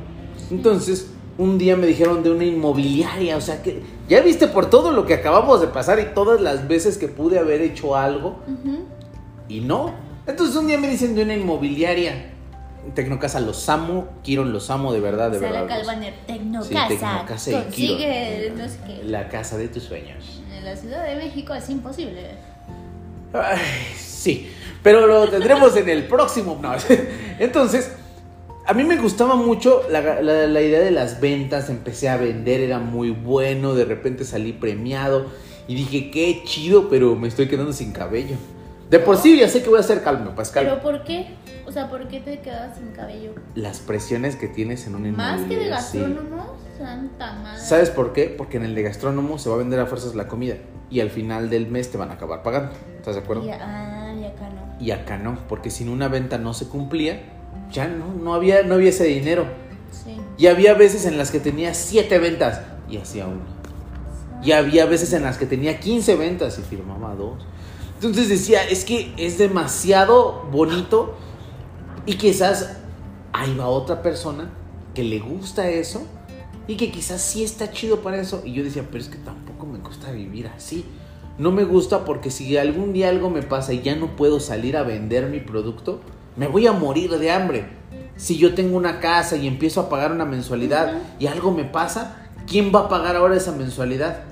[0.50, 1.08] Entonces,
[1.38, 5.06] un día me dijeron de una inmobiliaria, o sea que ya viste por todo lo
[5.06, 8.37] que acabamos de pasar y todas las veces que pude haber hecho algo
[9.48, 9.94] y no.
[10.26, 12.32] Entonces un día me dicen de una inmobiliaria.
[12.95, 15.79] Tecnocasa los amo, Kiron los amo de verdad, de Sala verdad.
[15.79, 16.88] los- Calvaner, Tecnocasa.
[16.88, 19.05] Sí, Tecnocasa y Consigue, no sé qué.
[19.05, 20.40] La casa de tus sueños.
[20.57, 22.31] En la Ciudad de México es imposible.
[23.33, 23.59] Ay,
[23.97, 24.51] sí,
[24.83, 26.59] pero lo tendremos en el próximo.
[26.61, 26.75] No.
[27.38, 27.92] Entonces,
[28.66, 31.71] a mí me gustaba mucho la, la- la idea de las ventas.
[31.71, 33.75] Empecé a vender, era muy bueno.
[33.75, 35.27] De repente salí premiado
[35.68, 38.37] y dije, qué chido, pero me estoy quedando sin cabello.
[38.90, 40.66] De por sí, ya sé que voy a hacer calma, Pascal.
[40.66, 41.29] ¿Pero por qué?
[41.72, 43.32] O sea, ¿por qué te quedas sin cabello?
[43.54, 45.70] Las presiones que tienes en un Más que de sí.
[45.70, 47.58] gastrónomo, santa madre.
[47.58, 48.26] ¿Sabes por qué?
[48.26, 50.56] Porque en el de gastrónomo se va a vender a fuerzas la comida
[50.90, 52.72] y al final del mes te van a acabar pagando.
[52.98, 53.46] ¿Estás de acuerdo?
[53.46, 54.85] Y, ah, y acá no.
[54.85, 57.22] Y acá no, porque si una venta no se cumplía,
[57.70, 59.46] ya no, no había, no había ese dinero.
[59.92, 60.20] Sí.
[60.37, 63.46] Y había veces en las que tenía 7 ventas y hacía una.
[64.42, 67.46] Y había veces en las que tenía 15 ventas y firmaba dos.
[67.94, 71.16] Entonces decía, es que es demasiado bonito
[72.07, 72.77] y quizás
[73.33, 74.51] ahí va otra persona
[74.95, 76.07] que le gusta eso
[76.67, 78.43] y que quizás sí está chido para eso.
[78.45, 80.85] Y yo decía, pero es que tampoco me gusta vivir así.
[81.38, 84.77] No me gusta porque si algún día algo me pasa y ya no puedo salir
[84.77, 86.01] a vender mi producto,
[86.37, 87.67] me voy a morir de hambre.
[88.17, 92.29] Si yo tengo una casa y empiezo a pagar una mensualidad y algo me pasa,
[92.47, 94.25] ¿quién va a pagar ahora esa mensualidad?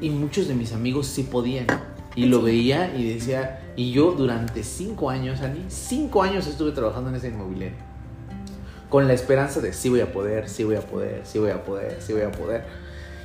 [0.00, 1.66] Y muchos de mis amigos sí podían.
[2.14, 7.10] Y lo veía y decía, y yo durante cinco años, Ani, cinco años estuve trabajando
[7.10, 7.78] en ese inmobiliario.
[8.88, 11.64] Con la esperanza de sí voy a poder, sí voy a poder, sí voy a
[11.64, 12.64] poder, sí voy a poder.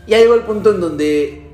[0.08, 1.48] Y ahí llegó el punto en donde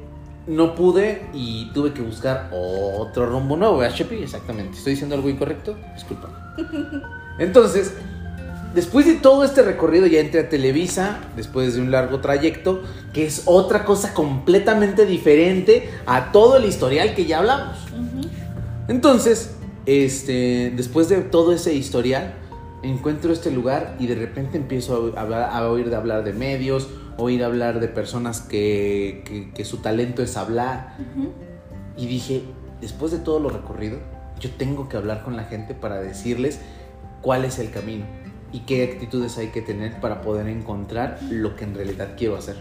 [0.46, 4.16] no pude y tuve que buscar otro rumbo nuevo, ¿verdad, Chepi?
[4.18, 4.78] Exactamente.
[4.78, 5.76] ¿Estoy diciendo algo incorrecto?
[5.96, 6.56] Disculpa.
[7.40, 7.96] Entonces,
[8.74, 12.82] después de todo este recorrido ya entré a Televisa, después de un largo trayecto,
[13.14, 17.78] que es otra cosa completamente diferente a todo el historial que ya hablamos.
[18.88, 19.56] Entonces,
[19.86, 22.34] este, después de todo ese historial,
[22.84, 26.90] encuentro este lugar y de repente empiezo a, hablar- a oír de hablar de medios,
[27.18, 30.98] oír hablar de personas que, que, que su talento es hablar.
[31.96, 32.44] Y dije,
[32.82, 34.00] después de todo lo recorrido,
[34.40, 36.60] yo tengo que hablar con la gente para decirles
[37.22, 38.06] cuál es el camino
[38.54, 42.56] y qué actitudes hay que tener para poder encontrar lo que en realidad quiero hacer.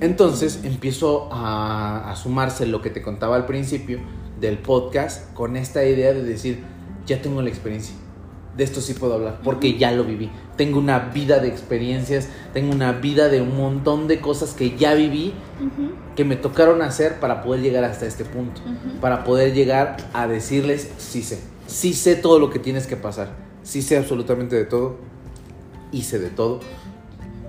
[0.00, 4.00] Entonces empiezo a, a sumarse lo que te contaba al principio
[4.40, 6.64] del podcast con esta idea de decir,
[7.06, 7.94] ya tengo la experiencia,
[8.56, 10.30] de esto sí puedo hablar, porque ya lo viví.
[10.56, 14.94] Tengo una vida de experiencias, tengo una vida de un montón de cosas que ya
[14.94, 15.32] viví,
[16.16, 18.60] que me tocaron hacer para poder llegar hasta este punto
[19.00, 23.30] para poder llegar a decirles, sí sé, sí sé todo lo que tienes que pasar,
[23.62, 24.96] sí sé absolutamente de todo,
[25.92, 26.60] hice de todo.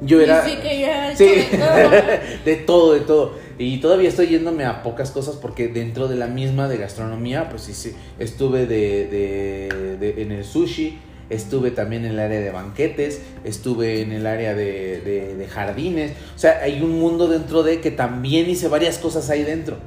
[0.01, 0.43] Yo era...
[0.45, 1.91] sí que ya Sí, de todo.
[2.45, 3.33] de todo, de todo.
[3.57, 7.61] Y todavía estoy yéndome a pocas cosas porque dentro de la misma de gastronomía, pues
[7.63, 10.99] sí, sí, estuve de, de- de- en el sushi,
[11.29, 16.13] estuve también en el área de banquetes, estuve en el área de, de- de jardines.
[16.35, 19.77] O sea, hay un mundo dentro de que también hice varias cosas ahí dentro.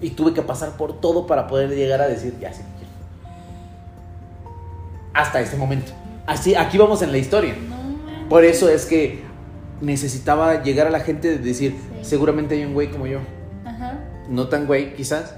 [0.00, 2.71] Y tuve que pasar por todo para poder llegar a decir, ya sí, quiero.
[5.14, 5.92] Hasta este momento.
[6.26, 7.54] Así, aquí vamos en la historia.
[7.68, 8.28] No.
[8.28, 9.22] Por eso es que
[9.80, 12.04] necesitaba llegar a la gente de decir, Sí.
[12.10, 13.18] seguramente hay un güey como yo.
[13.64, 13.98] Ajá.
[14.28, 15.34] No tan güey, quizás,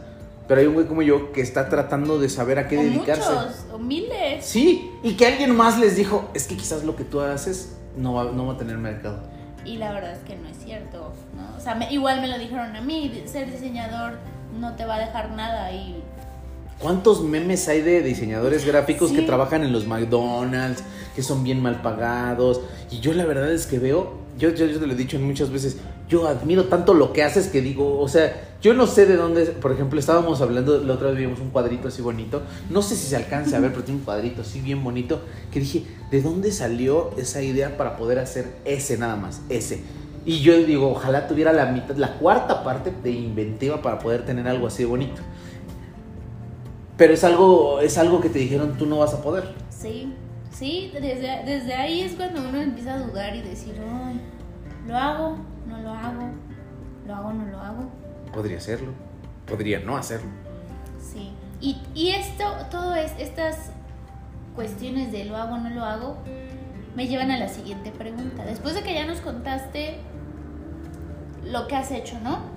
[0.46, 3.30] pero hay un güey como yo que está tratando de saber a qué O dedicarse.
[3.32, 4.44] muchos, o miles.
[4.44, 8.12] Sí, y que alguien más les dijo, es que quizás lo que tú haces no
[8.14, 9.22] va, no va a tener mercado.
[9.64, 11.56] Y la verdad es que no es cierto, ¿no?
[11.56, 14.18] O sea, me- igual me lo dijeron a mí, ser diseñador
[14.60, 16.02] no te va a dejar nada y...
[16.78, 19.16] ¿Cuántos memes hay de diseñadores gráficos Sí.
[19.16, 20.82] que trabajan en los McDonald's,
[21.14, 22.60] que son bien mal pagados?
[22.90, 25.50] Y yo la verdad es que veo, yo, yo, yo te lo he dicho muchas
[25.50, 25.76] veces,
[26.08, 29.46] yo admiro tanto lo que haces que digo, o sea, yo no sé de dónde,
[29.46, 33.06] por ejemplo, estábamos hablando, la otra vez vimos un cuadrito así bonito, no sé si
[33.06, 35.20] se alcance a ver, pero tiene un cuadrito así bien bonito,
[35.52, 39.82] que dije, ¿de dónde salió esa idea para poder hacer ese nada más, ese?
[40.26, 44.48] Y yo digo, ojalá tuviera la mitad, la cuarta parte de inventiva para poder tener
[44.48, 45.20] algo así de bonito.
[46.96, 49.54] Pero es algo, es algo que te dijeron tú no vas a poder.
[49.70, 50.12] Sí,
[50.50, 54.20] sí, desde, desde ahí es cuando uno empieza a dudar y decir, ay,
[54.87, 55.37] ¿lo hago?
[55.66, 56.30] ¿No lo hago?
[57.07, 57.33] ¿Lo hago?
[57.33, 57.90] ¿No lo hago?
[58.33, 58.92] Podría hacerlo,
[59.46, 60.30] podría no hacerlo.
[61.00, 61.33] Sí.
[61.61, 63.70] Y, y esto, todo es, estas
[64.54, 66.16] cuestiones de lo hago, no lo hago,
[66.94, 68.44] me llevan a la siguiente pregunta.
[68.44, 69.96] Después de que ya nos contaste
[71.44, 72.54] lo que has hecho, ¿no?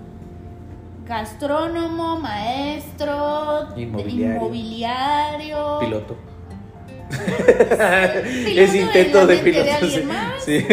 [1.08, 4.36] Gastrónomo, maestro, Inmobiliario.
[4.36, 6.18] inmobiliario, Piloto.
[7.10, 10.06] piloto es intento de de piloto.
[10.06, 10.44] más.
[10.44, 10.66] Sí.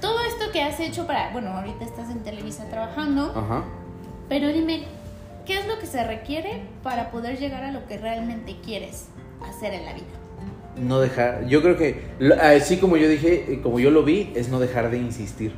[0.00, 3.62] Todo esto que has hecho para, bueno, ahorita estás en Televisa trabajando, Ajá.
[4.28, 4.84] pero dime,
[5.46, 9.06] ¿qué es lo que se requiere para poder llegar a lo que realmente quieres
[9.48, 10.04] hacer en la vida?
[10.76, 11.46] No dejar.
[11.46, 12.02] Yo creo que,
[12.42, 15.54] así como yo dije, eh, como yo lo vi, es no dejar de insistir.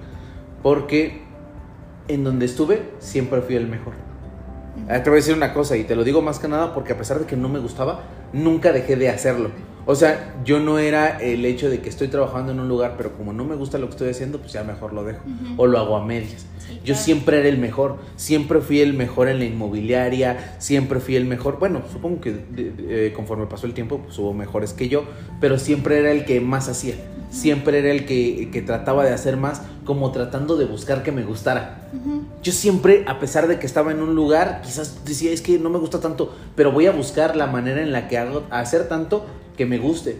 [0.62, 1.22] Porque
[2.08, 3.92] en donde estuve, siempre fui el mejor.
[4.88, 6.92] Ah, Te voy a decir una cosa y te lo digo más que nada porque
[6.92, 8.00] a pesar de que no me gustaba,
[8.32, 9.50] nunca dejé de hacerlo.
[9.90, 13.14] O sea, yo no era el hecho de que estoy trabajando en un lugar, pero
[13.16, 15.20] como no me gusta lo que estoy haciendo, pues ya mejor lo dejo.
[15.24, 15.54] Ujú.
[15.62, 16.44] O lo hago a medias.
[16.58, 17.00] Sí, Yo claro.
[17.00, 21.58] siempre era el mejor, siempre fui el mejor en la inmobiliaria, siempre fui el mejor.
[21.58, 25.04] Bueno, supongo que de- de- eh, conforme pasó el tiempo, pues hubo mejores que yo,
[25.40, 26.94] pero siempre era el que más hacía.
[27.30, 31.22] Siempre era el que, que trataba de hacer más, como tratando de buscar que me
[31.22, 31.88] gustara.
[31.94, 32.24] Ujú.
[32.42, 35.70] Yo siempre, a pesar de que estaba en un lugar, quizás decía, es que no
[35.70, 39.24] me gusta tanto, pero voy a buscar la manera en la que hago hacer tanto
[39.58, 40.16] que me guste.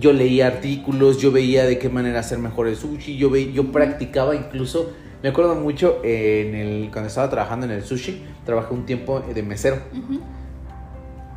[0.00, 3.72] Yo leía artículos, yo veía de qué manera hacer mejor el sushi, yo, ve, yo
[3.72, 8.86] practicaba incluso, me acuerdo mucho en el, cuando estaba trabajando en el sushi, trabajé un
[8.86, 9.78] tiempo de mesero,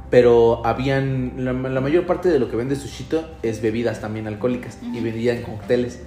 [0.10, 4.80] pero habían, la, la mayor parte de lo que vende Sushito es bebidas también alcohólicas
[4.82, 5.04] y Ujú.
[5.04, 6.00] vendían cócteles.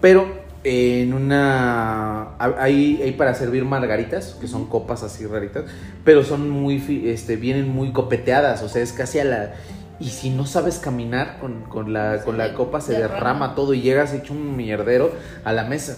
[0.00, 0.26] Pero
[0.64, 5.64] en una, hay, hay para servir margaritas, que son copas así raritas,
[6.04, 9.54] pero son muy, este, vienen muy copeteadas, o sea, es casi a la...
[10.00, 13.14] Y si no sabes caminar con, con la, con la copa, se derrama.
[13.14, 15.12] derrama todo y llegas hecho un mierdero
[15.44, 15.96] a la mesa.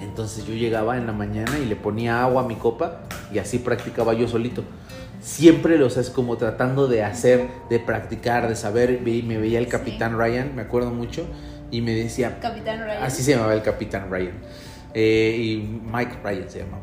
[0.00, 3.58] Entonces yo llegaba en la mañana y le ponía agua a mi copa y así
[3.58, 4.64] practicaba yo solito.
[5.20, 9.00] Siempre los es como tratando de hacer, de practicar, de saber.
[9.02, 9.70] Me veía el Sí.
[9.70, 11.24] capitán Ryan, me acuerdo mucho,
[11.70, 13.02] y me decía, Capitán Ryan.
[13.04, 14.32] así se llamaba el capitán Ryan.
[14.94, 16.82] Eh, y Mike Ryan se llamaba.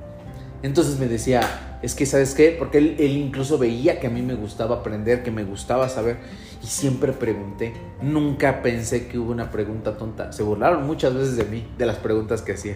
[0.63, 1.41] Entonces me decía,
[1.81, 2.55] es que, ¿sabes qué?
[2.57, 6.17] Porque él, él incluso veía que a mí me gustaba aprender, que me gustaba saber.
[6.61, 7.73] Y siempre pregunté.
[8.01, 10.33] Nunca pensé que hubo una pregunta tonta.
[10.33, 12.75] Se burlaron muchas veces de mí, de las preguntas que hacía.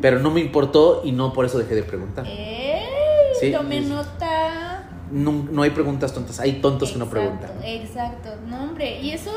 [0.00, 2.26] Pero no me importó y no por eso dejé de preguntar.
[2.26, 2.80] ¡Ey!
[3.40, 4.88] Sí, Tome nota.
[5.10, 7.50] No, no hay preguntas tontas, hay tontos que no preguntan.
[7.64, 9.32] Exacto, no hombre, y eso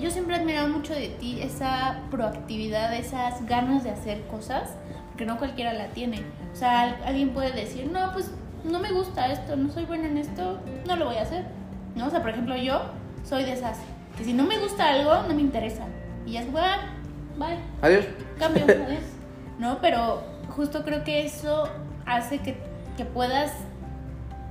[0.00, 4.70] yo siempre he admirado mucho de ti esa proactividad, esas ganas de hacer cosas,
[5.16, 6.22] que no cualquiera la tiene.
[6.54, 8.30] O sea, alguien puede decir, no, pues
[8.62, 11.44] no me gusta esto, no soy buena en esto, no lo voy a hacer.
[11.96, 12.06] ¿No?
[12.06, 12.80] O sea, por ejemplo, yo
[13.24, 13.76] soy de esas,
[14.16, 15.84] que si no me gusta algo, no me interesa.
[16.24, 16.82] Y ya es, bueno,
[17.36, 17.58] bye.
[17.82, 18.04] Adiós.
[18.38, 19.02] Cambio, adiós.
[19.58, 21.68] No, pero justo creo que eso
[22.06, 22.56] hace que,
[22.96, 23.52] que puedas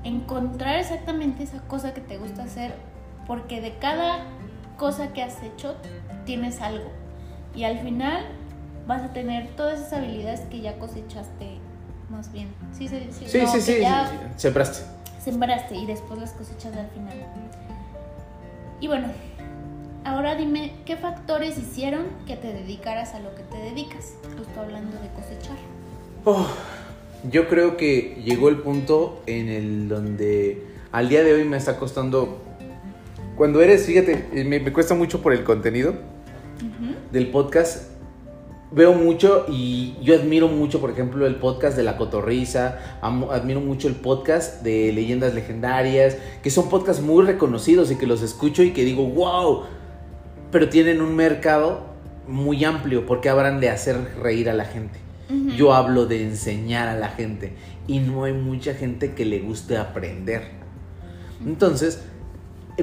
[0.03, 2.73] encontrar exactamente esa cosa que te gusta hacer,
[3.25, 4.25] porque de cada
[4.75, 5.77] cosa que has hecho
[6.25, 6.91] tienes algo.
[7.55, 8.25] Y al final
[8.87, 11.62] vas a tener todas esas habilidades que ya cosechaste
[12.13, 12.47] más bien.
[12.77, 13.25] Sí, sí, sí.
[13.27, 14.15] Sí, no, sí, sí, ya sí.
[14.37, 14.85] Sembraste.
[15.23, 17.13] sembraste y después las cosechas al final.
[18.79, 19.07] Y bueno,
[20.05, 24.13] ahora dime, ¿qué factores hicieron que te dedicaras a lo que te dedicas?
[24.37, 25.57] Justo hablando de cosechar.
[26.25, 26.47] Oh,
[27.29, 31.77] yo creo que llegó el punto en el donde al día de hoy me está
[31.77, 32.41] costando.
[33.35, 35.93] Cuando eres, fíjate, eh, me, me cuesta mucho por el contenido
[37.11, 37.92] del podcast.
[38.75, 43.87] Veo mucho y yo admiro mucho, por ejemplo, el podcast de La Cotorriza, admiro mucho
[43.87, 48.71] el podcast de Leyendas Legendarias, que son podcasts muy reconocidos y que los escucho y
[48.71, 49.65] que digo, wow,
[50.51, 51.81] pero tienen un mercado
[52.27, 54.97] muy amplio porque habrán de hacer reír a la gente.
[55.55, 57.53] Yo hablo de enseñar a la gente
[57.85, 60.49] y no hay mucha gente que le guste aprender.
[61.45, 62.01] Entonces,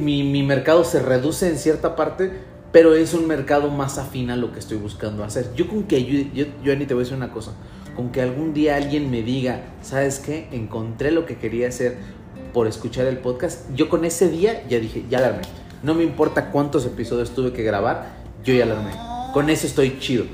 [0.00, 2.30] mi, mi mercado se reduce en cierta parte,
[2.72, 5.52] pero es un mercado más afín a lo que estoy buscando hacer.
[5.54, 7.52] Yo con que ayude, yo, yo Ani, te voy a decir una cosa,
[7.96, 10.48] con que algún día alguien me diga, ¿sabes qué?
[10.52, 11.98] Encontré lo que quería hacer
[12.52, 15.42] por escuchar el podcast, yo con ese día ya dije, ya la armé.
[15.82, 18.12] No me importa cuántos episodios tuve que grabar,
[18.44, 18.92] yo ya la armé.
[19.32, 20.24] Con eso estoy chido.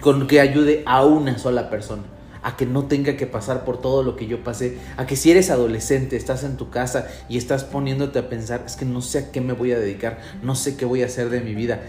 [0.00, 2.02] Con que ayude a una sola persona.
[2.46, 4.78] A que no tenga que pasar por todo lo que yo pasé.
[4.96, 8.76] A que si eres adolescente, estás en tu casa y estás poniéndote a pensar, es
[8.76, 11.28] que no sé a qué me voy a dedicar, no sé qué voy a hacer
[11.30, 11.80] de mi vida.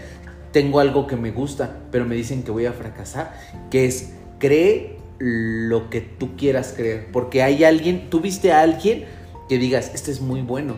[0.52, 3.38] Tengo algo que me gusta, pero me dicen que voy a fracasar.
[3.70, 7.06] Que es, cree lo que tú quieras creer.
[7.12, 9.04] Porque hay alguien, tú viste a alguien
[9.48, 10.74] que digas, este es muy bueno.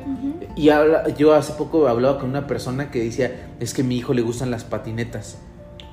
[0.56, 3.96] Y habla- yo hace poco hablaba con una persona que decía, es que a mi
[3.96, 5.38] hijo le gustan las patinetas,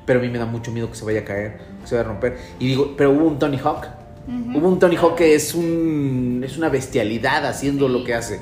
[0.07, 2.07] pero a mí me da mucho miedo que se vaya a caer, que se vaya
[2.07, 2.37] a romper.
[2.59, 3.85] Y digo, pero hubo un Tony Hawk.
[4.27, 7.93] Hubo un Tony Hawk que es, un, es una bestialidad haciendo Sí.
[7.93, 8.39] lo que hace.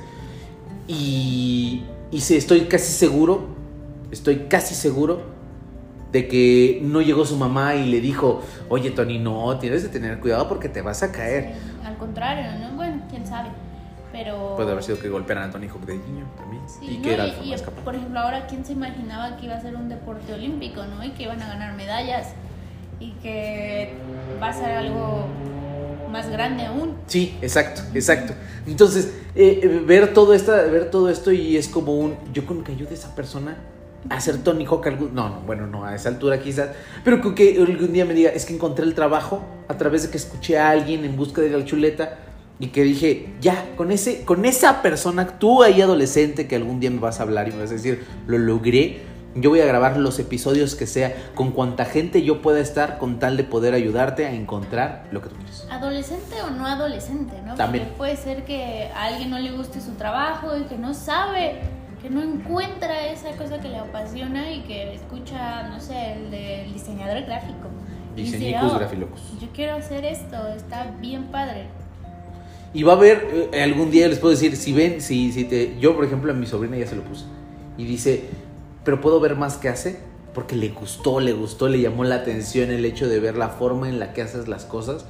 [0.87, 3.47] Y, y sí, estoy casi seguro,
[4.11, 5.33] estoy casi seguro
[6.11, 10.19] de que no llegó su mamá y le dijo, oye Tony, no, tienes que tener
[10.19, 11.53] cuidado porque te vas a caer.
[11.55, 12.75] Sí, al contrario, ¿no?
[12.77, 13.49] Bueno, quién sabe.
[14.15, 14.55] Pero.
[14.55, 16.63] Puede haber sido que golpearan a Tony Hawk de niño también.
[16.67, 17.03] Sí, y ¿no?
[17.03, 17.81] que era Y- el y, más capaz.
[17.81, 21.03] por ejemplo, ahora, ¿quién se imaginaba que iba a ser un deporte olímpico, ¿no?
[21.03, 22.29] Y que iban a ganar medallas.
[23.01, 23.93] Y que
[24.41, 25.27] va a ser algo
[26.09, 26.95] más grande aún.
[27.07, 28.33] Sí, exacto, exacto.
[28.65, 32.63] Entonces, eh, eh, ver, todo esta, ver todo esto y es como un, yo con
[32.63, 33.57] que ayude a esa persona
[34.09, 36.69] a hacer Tony Hawk algún, no, no, bueno, no, a esa altura quizás,
[37.03, 40.09] pero con que algún día me diga, es que encontré el trabajo a través de
[40.09, 42.17] que escuché a alguien en busca de la chuleta
[42.59, 46.89] y que dije, ya, con, ese, con esa persona, tú ahí adolescente que algún día
[46.89, 49.01] me vas a hablar y me vas a decir, lo logré.
[49.37, 53.19] Yo voy a grabar los episodios que sea, con cuanta gente yo pueda estar, con
[53.19, 55.67] tal de poder ayudarte a encontrar lo que tú quieres.
[55.69, 57.55] Adolescente o no adolescente, ¿no?
[57.55, 57.83] También.
[57.83, 61.59] Porque puede ser que a alguien no le guste su trabajo y que no sabe,
[62.01, 66.71] que no encuentra esa cosa que le apasiona y que escucha, no sé, el del
[66.73, 67.67] diseñador gráfico.
[68.15, 69.21] Diseñicus "Oh, grafilocus.
[69.41, 71.67] Yo quiero hacer esto, está bien padre.
[72.75, 75.79] Y va a haber, eh, algún día les puedo decir, si ven, si, si te.
[75.79, 77.23] Yo, por ejemplo, a mi sobrina ya se lo puse.
[77.77, 78.25] Y dice,
[78.83, 79.97] pero puedo ver más que hace.
[80.33, 83.87] Porque le gustó, le gustó, le llamó la atención el hecho de ver la forma
[83.87, 85.05] en la que haces las cosas.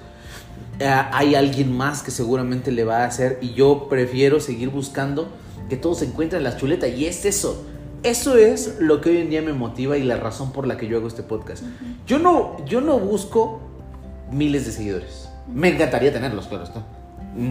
[0.80, 3.40] Eh, hay alguien más que seguramente le va a hacer.
[3.42, 5.30] Y yo prefiero seguir buscando
[5.68, 6.92] que todos encuentren las chuletas.
[6.92, 7.66] Y es eso.
[8.04, 10.88] Eso es lo que hoy en día me motiva y la razón por la que
[10.88, 11.64] yo hago este podcast.
[12.06, 13.60] Yo no, yo no busco
[14.32, 15.30] miles de seguidores.
[15.52, 16.86] Me encantaría tenerlos, claro está.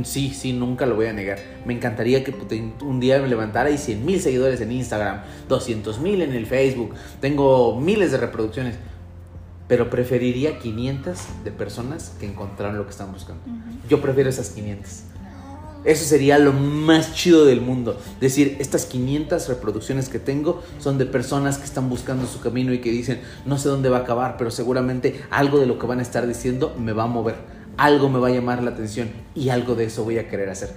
[0.05, 1.39] Sí, sí, nunca lo voy a negar.
[1.67, 2.35] Me encantaría que
[2.81, 6.95] un día me levantara y 100 mil seguidores en Instagram, 200 mil en el Facebook,
[7.21, 8.77] tengo miles de reproducciones.
[9.69, 13.43] Pero preferiría 500 de personas que encontraron lo que están buscando.
[13.89, 15.05] Yo prefiero esas 500.
[15.85, 17.99] Eso sería lo más chido del mundo.
[18.19, 22.79] Decir, estas 500 reproducciones que tengo son de personas que están buscando su camino y
[22.81, 25.99] que dicen, no sé dónde va a acabar, pero seguramente algo de lo que van
[25.99, 27.37] a estar diciendo me va a mover.
[27.77, 30.71] Algo me va a llamar la atención y algo de eso voy a querer hacer.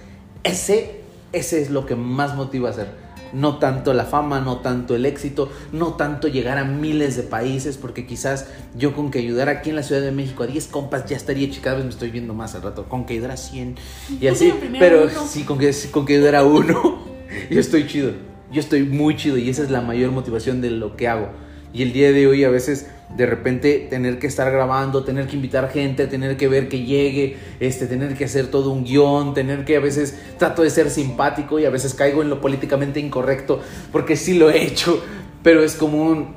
[0.44, 1.00] Ese,
[1.32, 3.08] ese es lo que más motiva a hacer.
[3.32, 7.76] No tanto la fama, no tanto el éxito, no tanto llegar a miles de países,
[7.76, 11.04] porque quizás yo con que ayudar aquí en la Ciudad de México a 10 compas
[11.04, 13.36] ya estaría chica, cada vez me estoy viendo más al rato, con que ayudar a
[13.36, 13.76] 100
[14.18, 15.26] y así, pero uno.
[15.26, 17.00] sí, con que, con que ayudar a uno,
[17.50, 18.12] yo estoy chido,
[18.50, 21.28] yo estoy muy chido y esa es la mayor motivación de lo que hago.
[21.74, 25.36] Y el día de hoy a veces de repente tener que estar grabando, tener que
[25.36, 29.64] invitar gente, tener que ver que llegue, este, tener que hacer todo un guion, tener
[29.64, 33.60] que a veces trato de ser simpático y a veces caigo en lo políticamente incorrecto,
[33.92, 35.02] porque sí lo he hecho,
[35.42, 36.36] pero es como un,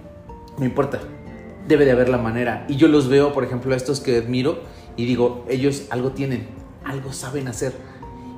[0.58, 1.02] no importa,
[1.68, 2.66] debe de haber la manera.
[2.70, 4.62] Y yo los veo, por ejemplo, a estos que admiro
[4.96, 6.48] y digo, ellos algo tienen,
[6.84, 7.74] algo saben hacer.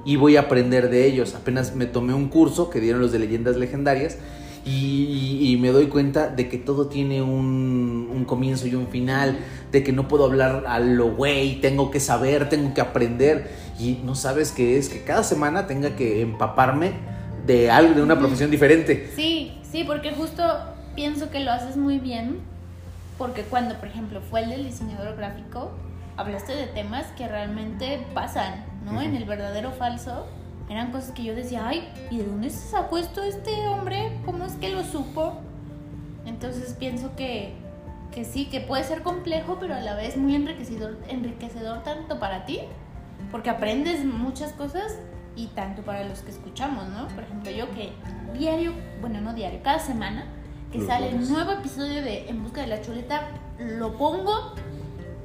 [0.05, 1.33] Y voy a aprender de ellos.
[1.33, 4.17] Apenas me tomé un curso que dieron los de leyendas legendarias
[4.65, 9.37] y, me doy cuenta de que todo tiene un, un, comienzo y un final,
[9.71, 13.49] de que no puedo hablar a lo güey, tengo que saber, tengo que aprender
[13.79, 16.93] y no sabes qué es, que cada semana tenga que empaparme
[17.45, 19.09] de algo, de una profesión diferente.
[19.15, 20.43] Sí, sí, porque justo
[20.95, 22.39] pienso que lo haces muy bien,
[23.17, 25.71] porque cuando, por ejemplo, fue el del diseñador gráfico,
[26.17, 29.01] hablaste de temas que realmente pasan, ¿no?
[29.01, 30.27] En el verdadero falso
[30.73, 34.11] eran cosas que yo decía, ay, ¿y de dónde se sacó esto este hombre?
[34.25, 35.33] ¿Cómo es que lo supo?
[36.25, 37.53] Entonces pienso que,
[38.11, 42.45] que sí, que puede ser complejo, pero a la vez muy enriquecedor, enriquecedor tanto para
[42.45, 42.61] ti,
[43.31, 44.97] porque aprendes muchas cosas
[45.35, 47.07] y tanto para los que escuchamos, ¿no?
[47.09, 47.91] Por ejemplo, yo que
[48.37, 50.25] diario, bueno, no diario, cada semana
[50.71, 54.55] que sale un nuevo episodio de En Busca de la Chuleta, lo pongo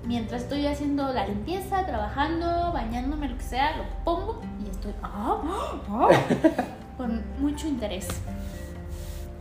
[0.09, 5.43] mientras estoy haciendo la limpieza, trabajando, bañándome, lo que sea, lo pongo y estoy ah,
[5.45, 6.09] ah, ah",
[6.97, 8.09] con mucho interés.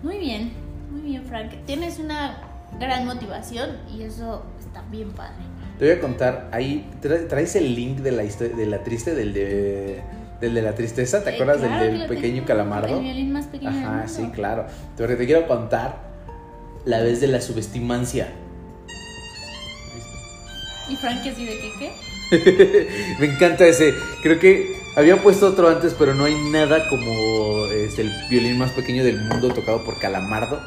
[0.04, 0.52] Muy bien,
[0.92, 1.54] muy bien, Frank.
[1.66, 2.38] Tienes una
[2.80, 5.38] gran motivación y eso está bien padre.
[5.80, 10.02] Te voy a contar, ahí traes el link de la de la triste, del de,
[10.42, 12.98] del de la tristeza, ¿te acuerdas del, del pequeño calamardo?
[12.98, 13.70] El violín más pequeño.
[13.70, 14.66] Ajá, sí, claro.
[14.98, 15.96] Pero te quiero contar
[16.84, 18.28] la vez de la subestimancia.
[20.90, 21.92] ¿Y Frankie así de qué qué?
[23.20, 23.94] Me encanta ese.
[24.22, 28.72] Creo que había puesto otro antes, pero no hay nada como es el violín más
[28.72, 30.62] pequeño del mundo tocado por Calamardo.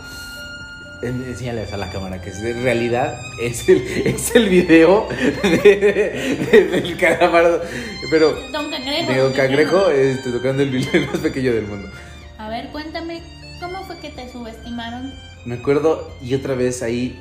[1.02, 5.08] Enséñales a la cámara que es de realidad es el, es el video
[5.42, 7.62] del calamardo.
[8.10, 9.12] Pero Don Cangrejo.
[9.12, 11.88] De Don Cangrejo este, tocando el violín más pequeño del mundo.
[12.36, 13.22] A ver, cuéntame,
[13.60, 15.12] ¿cómo fue que te subestimaron?
[15.46, 17.18] Me acuerdo y otra vez ahí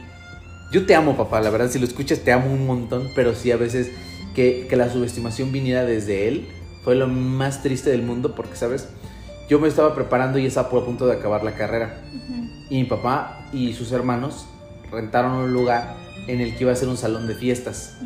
[0.72, 3.51] yo te amo, papá, la verdad, si lo escuchas te amo un montón, pero sí
[3.51, 3.91] a veces
[4.36, 6.47] que, la subestimación viniera desde él
[6.84, 8.88] fue lo más triste del mundo porque, ¿sabes?
[9.49, 12.01] Yo me estaba preparando y estaba a punto de acabar la carrera.
[12.70, 14.45] Y mi papá y sus hermanos
[14.91, 15.95] rentaron un lugar
[16.28, 17.97] en el que iba a ser un salón de fiestas.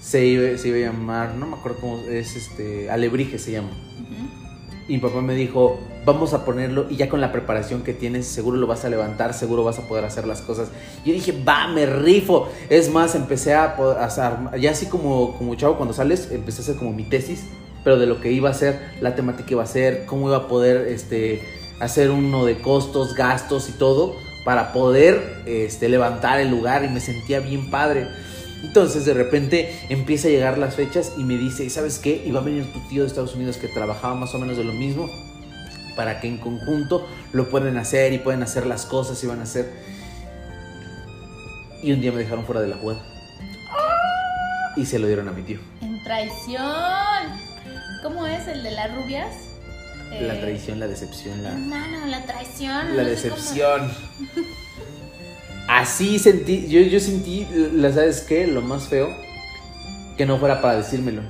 [0.00, 3.70] se, iba, se, iba, a llamar, no me acuerdo cómo es, este, Alebrije se llama.
[4.92, 8.26] Y mi papá me dijo, vamos a ponerlo y ya con la preparación que tienes
[8.26, 10.68] seguro lo vas a levantar, seguro vas a poder hacer las cosas.
[11.02, 12.50] Yo dije, va, me rifo.
[12.68, 13.74] Es más, empecé a,
[14.04, 17.44] hacer, ya así como, como chavo cuando sales, empecé a hacer como mi tesis,
[17.82, 20.46] pero de lo que iba a ser, la temática iba a ser, cómo iba a
[20.46, 21.40] poder este,
[21.80, 27.00] hacer uno de costos, gastos y todo para poder este, levantar el lugar y me
[27.00, 28.08] sentía bien padre.
[28.62, 32.22] Entonces de repente empieza a llegar las fechas y me dice, ¿sabes qué?
[32.24, 34.64] Y va a venir tu tío de Estados Unidos que trabajaba más o menos de
[34.64, 35.10] lo mismo
[35.96, 39.42] para que en conjunto lo pueden hacer y pueden hacer las cosas y van a
[39.42, 39.70] hacer.
[41.82, 43.02] Y un día me dejaron fuera de la jugada.
[44.76, 45.58] Y se lo dieron a mi tío.
[45.80, 46.62] En traición.
[48.02, 49.34] ¿Cómo es el de las rubias?
[50.10, 51.52] La eh, traición, la decepción, la.
[51.52, 52.96] No, la traición.
[52.96, 53.90] La decepción.
[55.68, 58.46] Así sentí, yo, yo sentí, ¿la sabes qué?
[58.46, 59.08] Lo más feo,
[60.16, 61.22] que no fuera para decírmelo.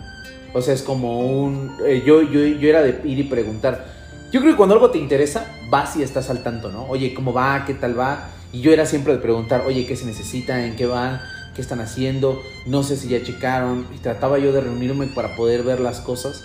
[0.54, 1.76] O sea, es como un...
[1.86, 3.86] Eh, yo, yo, yo era de ir y preguntar.
[4.32, 6.86] Yo creo que cuando algo te interesa, vas y estás al tanto, ¿no?
[6.88, 7.64] Oye, ¿cómo va?
[7.66, 8.28] ¿Qué tal va?
[8.52, 10.64] Y yo era siempre de preguntar, oye, ¿qué se necesita?
[10.66, 11.20] ¿En qué van?
[11.54, 12.42] ¿Qué están haciendo?
[12.66, 13.86] No sé si ya checaron.
[13.94, 16.42] Y trataba yo de reunirme para poder ver las cosas.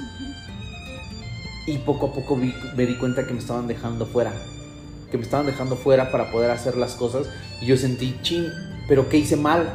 [1.66, 4.34] Y poco a poco me di cuenta que me estaban dejando fuera.
[5.12, 7.28] Que me estaban dejando fuera para poder hacer las cosas.
[7.62, 8.46] Y yo sentí, chin,
[8.88, 9.74] pero ¿qué hice mal?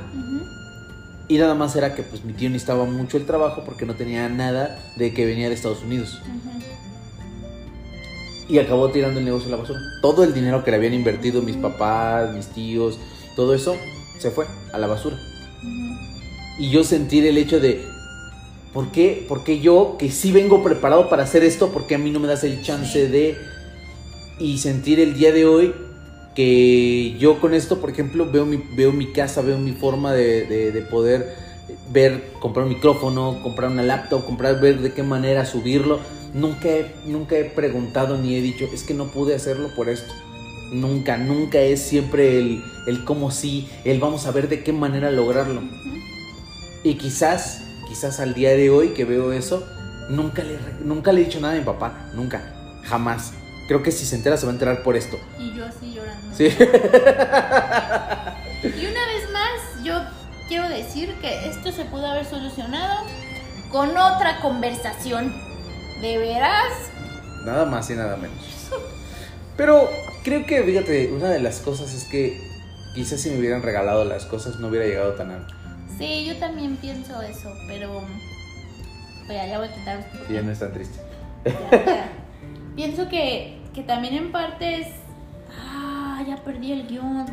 [1.29, 4.29] Y nada más era que pues mi tío necesitaba mucho el trabajo porque no tenía
[4.29, 6.21] nada de que venía de Estados Unidos
[8.53, 9.81] y acabó tirando el negocio a la basura.
[10.03, 12.99] Todo el dinero que le habían invertido mis papás, mis tíos,
[13.35, 13.77] todo eso
[14.19, 15.17] se fue a la basura.
[16.59, 17.83] Y yo sentí el hecho de,
[18.75, 21.99] ¿por qué, ¿por qué yo, que sí vengo preparado para hacer esto, por qué a
[21.99, 23.39] mí no me das el chance de...
[24.43, 25.73] Y sentir el día de hoy
[26.35, 30.73] que yo con esto, por ejemplo, veo mi, veo mi casa, veo mi forma de,
[30.73, 31.35] de poder
[31.93, 36.01] ver, comprar un micrófono, comprar una laptop, comprar, ver de qué manera subirlo
[36.35, 40.13] Nunca he, nunca he preguntado ni he dicho, es que no pude hacerlo por esto.
[40.73, 45.11] Nunca, nunca es siempre el, el cómo sí, el vamos a ver de qué manera
[45.11, 45.61] lograrlo.
[46.83, 49.65] Y quizás, quizás al día de hoy que veo eso,
[50.09, 53.35] nunca le, nunca le he dicho nada a mi papá, nunca, jamás.
[53.69, 55.19] Creo que si se entera se va a enterar por esto.
[55.39, 56.37] Y yo así llorando.
[56.37, 56.49] Sí.
[58.65, 60.01] Y una vez más, yo
[60.47, 63.05] quiero decir que esto se pudo haber solucionado
[63.73, 65.35] con otra conversación.
[66.01, 66.73] ¿De veras?
[67.45, 68.39] Nada más y nada menos.
[69.57, 69.89] Pero
[70.23, 72.41] creo que, fíjate, una de las cosas es que
[72.95, 75.55] quizás si me hubieran regalado las cosas no hubiera llegado tan alto.
[75.99, 77.99] Sí, yo también pienso eso, pero.
[77.99, 80.11] Oye, ya voy a quitar.
[80.29, 81.01] Sí, ya no es tan triste.
[81.45, 82.22] Ya, ya.
[82.75, 84.89] Pienso que, que también en parte es.
[85.51, 87.27] Ah, ya perdí el guion.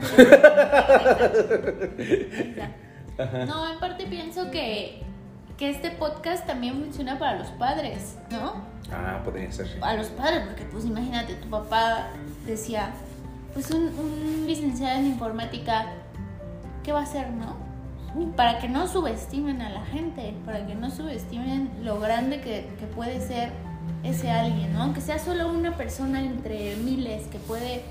[3.47, 5.01] No, en parte pienso que,
[5.57, 8.53] que este podcast también funciona para los padres, ¿no?
[8.93, 9.67] Ah, podría ser.
[9.81, 12.07] A los padres, porque pues imagínate, tu papá
[12.45, 12.91] decía,
[13.53, 15.87] pues un, un licenciado en informática,
[16.81, 17.57] ¿qué va a hacer, no?
[18.37, 22.85] Para que no subestimen a la gente, para que no subestimen lo grande que, que
[22.87, 23.51] puede ser
[24.03, 24.83] ese alguien, ¿no?
[24.83, 27.83] Aunque sea solo una persona entre miles que puede,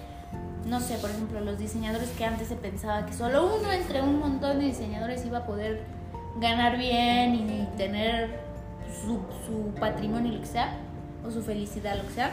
[0.66, 4.18] no sé, por ejemplo, los diseñadores que antes se pensaba que solo uno entre un
[4.18, 5.82] montón de diseñadores iba a poder
[6.40, 8.40] ganar bien y tener
[9.04, 10.76] su, su patrimonio, lo que sea,
[11.26, 12.32] o su felicidad, lo que sea.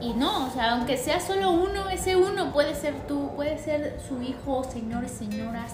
[0.00, 3.98] Y no, o sea, aunque sea solo uno, ese uno puede ser tú, puede ser
[4.06, 5.72] su hijo, señores, señoras.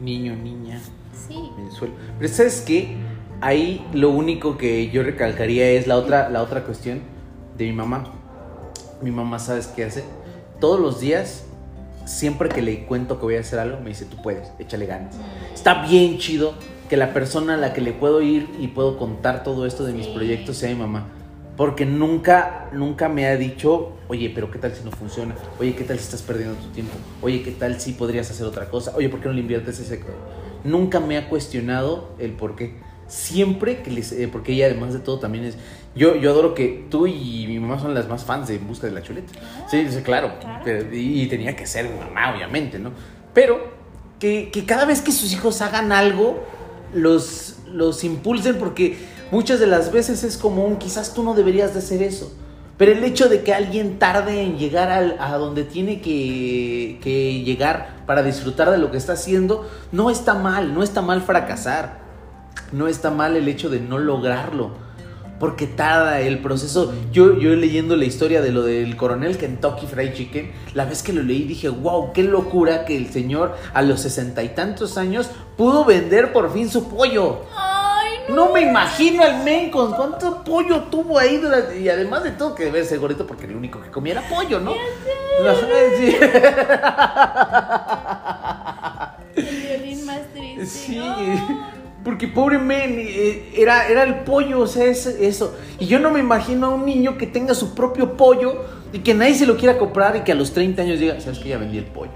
[0.00, 0.80] Niño, niña,
[1.28, 1.50] Sí.
[1.56, 1.94] Venezuela.
[2.18, 2.96] Pero ¿sabes qué?
[3.42, 7.00] Ahí lo único que yo recalcaría es la otra, la otra cuestión
[7.58, 8.04] de mi mamá.
[9.02, 10.04] Mi mamá, ¿sabes qué hace?
[10.60, 11.42] Todos los días,
[12.04, 15.16] siempre que le cuento que voy a hacer algo, me dice, tú puedes, échale ganas.
[15.52, 16.54] Está bien chido
[16.88, 19.92] que la persona a la que le puedo ir y puedo contar todo esto de
[19.92, 21.08] mis proyectos sea mi mamá.
[21.56, 25.34] Porque nunca, nunca me ha dicho, oye, pero ¿qué tal si no funciona?
[25.58, 26.92] Oye, ¿qué tal si estás perdiendo tu tiempo?
[27.20, 28.92] Oye, ¿qué tal si podrías hacer otra cosa?
[28.94, 30.00] Oye, ¿por qué no le inviertes ese?
[30.62, 32.91] Nunca me ha cuestionado el por qué.
[33.12, 34.10] Siempre que les...
[34.12, 35.56] eh, porque ella además de todo también es...
[35.94, 38.86] Yo, yo adoro que tú y mi mamá son las más fans de En Busca
[38.86, 39.30] de la Chuleta.
[39.70, 40.32] Sí, sí, claro.
[40.40, 40.62] Claro.
[40.64, 42.92] Pero- y, y tenía que ser mi mamá, obviamente, ¿no?
[43.34, 43.60] Pero
[44.18, 46.42] que, que cada vez que sus hijos hagan algo,
[46.94, 48.96] los, los impulsen porque
[49.30, 52.32] muchas de las veces es como un quizás tú no deberías de hacer eso.
[52.78, 57.42] Pero el hecho de que alguien tarde en llegar al- a donde tiene que, que
[57.44, 62.00] llegar para disfrutar de lo que está haciendo, no está mal, no está mal fracasar.
[62.72, 64.70] No está mal el hecho de no lograrlo.
[65.38, 66.92] Porque tarda el proceso.
[67.10, 71.12] Yo, yo leyendo la historia de lo del coronel Kentucky Fried Chicken, la vez que
[71.12, 75.28] lo leí dije, wow, qué locura que el señor a los sesenta y tantos años
[75.56, 77.40] pudo vender por fin su pollo.
[77.58, 78.46] Ay, no.
[78.46, 82.54] No me imagino al men con cuánto pollo tuvo ahí durante- y además de todo
[82.54, 84.70] que debe ser gordito porque el único que comía era pollo, ¿no?
[84.72, 85.66] Ajá,
[85.98, 86.16] sí.
[89.34, 90.66] El violín más triste.
[90.66, 91.71] Sí, No.
[92.04, 95.56] Porque pobre men, eh, era, era el pollo, o sea, es eso.
[95.78, 99.14] Y yo no me imagino a un niño que tenga su propio pollo y que
[99.14, 101.58] nadie se lo quiera comprar y que a los 30 años diga, ¿sabes que Ya
[101.58, 102.10] vendí el pollo.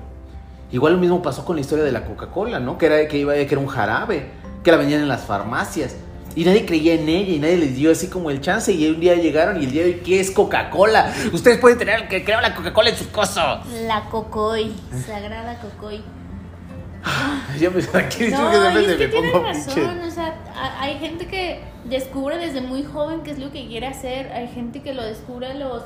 [0.73, 2.77] Igual lo mismo pasó con la historia de la Coca-Cola, ¿no?
[2.77, 4.31] Que era, que, iba, que era un jarabe,
[4.65, 5.95] que la vendían en las farmacias.
[6.35, 8.73] Y nadie creía en ella y nadie les dio así como el chance.
[8.73, 11.15] Y un día llegaron y el día de hoy, ¿qué es Coca-Cola?
[11.33, 13.63] Ustedes pueden tener el que creó la Coca-Cola en su cosa.
[13.87, 14.73] La cocoy,
[15.07, 16.03] sagrada cocoy.
[17.61, 20.07] Yo me aquí No, que y siempre es que me pongo razón, pinche.
[20.07, 20.35] o sea,
[20.81, 24.83] hay gente que descubre desde muy joven qué es lo que quiere hacer, hay gente
[24.83, 25.83] que lo descubre a los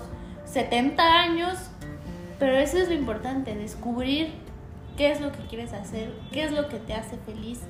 [0.47, 1.57] 70 años,
[2.39, 4.33] pero eso es lo importante, descubrir
[4.97, 7.61] qué es lo que quieres hacer, qué es lo que te hace feliz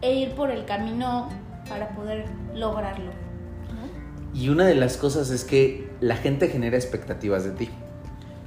[0.00, 1.28] e ir por el camino
[1.68, 3.06] para poder lograrlo.
[3.10, 4.38] ¿no?
[4.38, 7.70] Y una de las cosas es que la gente genera expectativas de ti.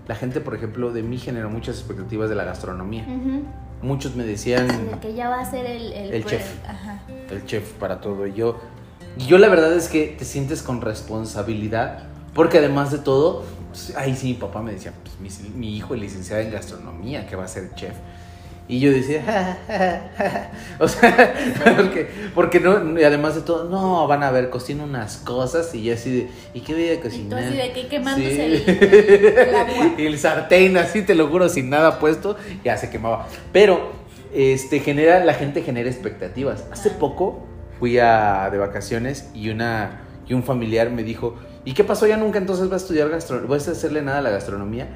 [0.08, 3.04] La gente, por ejemplo, de mí generó muchas expectativas de la gastronomía.
[3.04, 3.44] Ujú.
[3.82, 6.58] Muchos me decían De que ya va a ser el, el, El pues, chef.
[6.68, 7.02] Ajá.
[7.30, 8.28] el chef para todo.
[8.28, 8.60] Y yo,
[9.18, 12.04] y yo la verdad es que te sientes con responsabilidad.
[12.34, 15.96] Porque además de todo, pues, ahí sí mi papá me decía, pues mi, mi hijo
[15.96, 17.96] es licenciado en gastronomía, que va a ser chef.
[18.72, 20.52] Y yo decía, "Ja, ja, ja".
[20.80, 21.34] o sea,
[21.78, 25.84] porque, porque no, y además de todo, no, van a ver, cocino unas cosas y
[25.84, 27.44] yo así de, ¿y qué voy a Y tú cocinar?
[27.44, 28.42] así de que quemándose Sí.
[28.42, 29.92] el, el agua.
[29.98, 33.28] Y el sartén, así te lo juro, sin nada puesto, ya se quemaba.
[33.52, 33.92] Pero,
[34.34, 36.64] este, genera, la gente genera expectativas.
[36.72, 37.46] Hace poco
[37.78, 42.08] fui a, de vacaciones y una, y un familiar me dijo, ¿y qué pasó?
[42.08, 44.88] Ya nunca entonces vas a estudiar gastronomía, vas a hacerle nada a la gastronomía.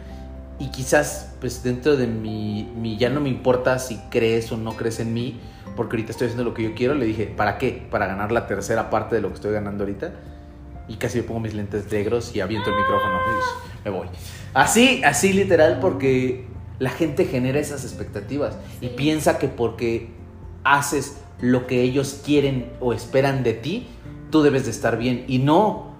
[0.57, 4.77] Y quizás, pues dentro de mi, mi, ya no me importa si crees o no
[4.77, 5.39] crees en mí,
[5.75, 6.95] porque ahorita estoy haciendo lo que yo quiero.
[6.95, 7.85] Le dije, ¿para qué?
[7.91, 10.11] Para ganar la tercera parte de lo que estoy ganando ahorita.
[10.87, 13.17] Y casi me pongo mis lentes negros y aviento el micrófono.
[13.83, 14.07] y me voy.
[14.53, 16.47] Así, así literal, porque
[16.79, 20.09] la gente genera esas expectativas y piensa que porque
[20.63, 23.87] haces lo que ellos quieren o esperan de ti,
[24.31, 25.25] tú debes de estar bien.
[25.27, 25.95] Y no,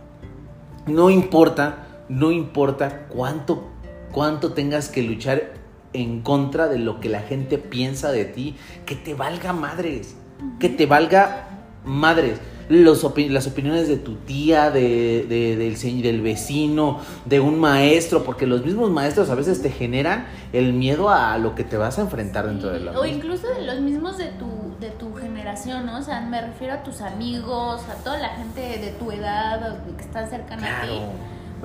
[0.88, 3.72] no importa no importa cuánto,
[4.16, 5.52] cuánto tengas que luchar
[5.92, 8.56] en contra de lo que la gente piensa de ti,
[8.86, 10.16] que te valga madres,
[10.58, 11.50] que te valga
[11.84, 12.40] madres.
[12.70, 18.66] Los las opiniones de tu tía, de, del, del vecino, de un maestro, porque los
[18.66, 22.48] mismos maestros a veces te generan el miedo a lo que te vas a enfrentar
[22.48, 26.00] dentro de la O incluso de los mismos de tu, de tu generación, ¿no?
[26.00, 30.04] O sea, me refiero a tus amigos, a toda la gente de tu edad que
[30.04, 31.02] está cercana a ti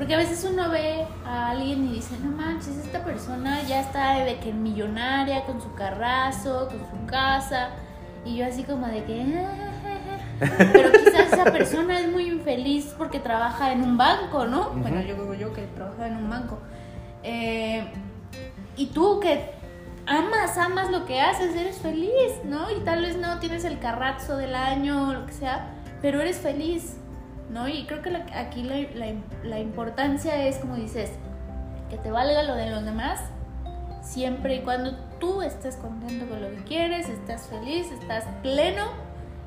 [0.01, 4.15] porque a veces uno ve a alguien y dice, no manches, esta persona ya está
[4.25, 7.69] de que millonaria, con su carrazo, con su casa.
[8.25, 9.45] Y yo así como de que...
[9.47, 14.71] Ah, Pero quizás esa persona es muy infeliz porque trabaja en un banco, ¿no?
[14.71, 16.59] Bueno, yo creo yo que trabaja en un banco.
[17.23, 17.85] Eh,
[18.79, 19.51] y tú que
[20.07, 22.71] amas, amas lo que haces, eres feliz, ¿no?
[22.71, 26.39] Y tal vez no tienes el carrazo del año o lo que sea, pero eres
[26.39, 27.00] feliz.
[27.51, 27.69] ¿No?
[27.69, 31.11] Y creo que aquí la, importancia es, como dices,
[31.91, 33.21] que te valga lo de los demás,
[34.03, 38.85] siempre y cuando tú estés contento con lo que quieres, estás feliz, estás pleno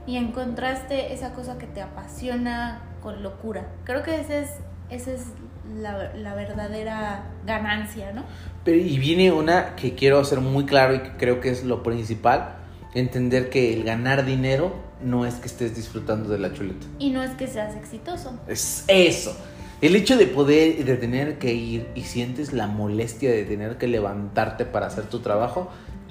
[0.06, 3.68] y encontraste esa cosa que te apasiona con locura.
[3.86, 4.50] Creo que ese es,
[4.90, 5.28] esa es
[5.76, 8.24] la, verdadera ganancia, ¿no?
[8.66, 11.84] Pero, y viene una que quiero hacer muy claro y que creo que es lo
[11.84, 12.56] principal,
[12.94, 16.86] entender que el ganar dinero no es que estés disfrutando de la chuleta.
[17.00, 18.40] Y no es que seas exitoso.
[18.48, 19.36] Es eso.
[19.82, 23.88] El hecho de poder, de tener que ir y sientes la molestia de tener que
[23.88, 25.70] levantarte para hacer tu trabajo,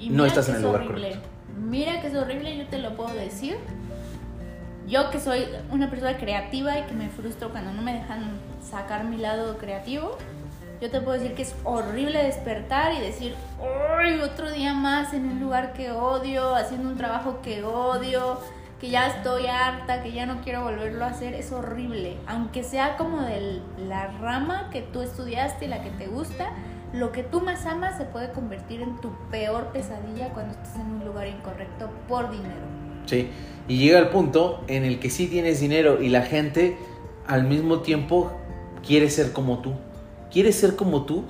[0.09, 1.27] no estás en el lugar correcto.
[1.57, 3.57] Mira que es horrible, yo te lo puedo decir.
[4.87, 9.05] Yo que soy una persona creativa y que me frustro cuando no me dejan sacar
[9.05, 10.17] mi lado creativo,
[10.81, 13.33] yo te puedo decir que es horrible despertar y decir,
[13.97, 14.19] ¡ay!
[14.19, 18.39] Otro día más en un lugar que odio, haciendo un trabajo que odio
[18.83, 22.17] que ya estoy harta, que ya no quiero volverlo a hacer, es horrible.
[22.27, 26.51] Aunque sea como de la rama que tú estudiaste y la que te gusta,
[26.91, 30.95] lo que tú más amas se puede convertir en tu peor pesadilla cuando estás en
[30.95, 32.59] un lugar incorrecto por dinero.
[33.05, 33.29] Sí,
[33.69, 36.75] y llega el punto en el que sí tienes dinero y la gente
[37.25, 38.33] al mismo tiempo
[38.85, 39.75] quiere ser como tú.
[40.29, 41.23] Quiere ser como tú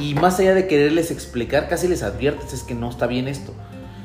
[0.00, 3.54] y más allá de quererles explicar, casi les adviertes es que no está bien esto.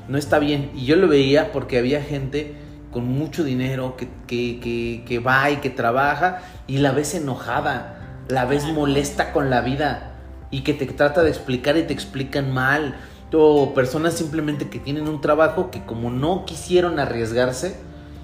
[0.08, 0.70] No está bien.
[0.76, 2.64] Y yo lo veía porque había gente
[2.96, 8.46] con mucho dinero, que, que, que, va y que trabaja y la ves enojada, la
[8.46, 10.14] ves molesta con la vida
[10.50, 12.96] y que te trata de explicar y te explican mal.
[13.34, 17.76] O personas simplemente que tienen un trabajo que como no quisieron arriesgarse,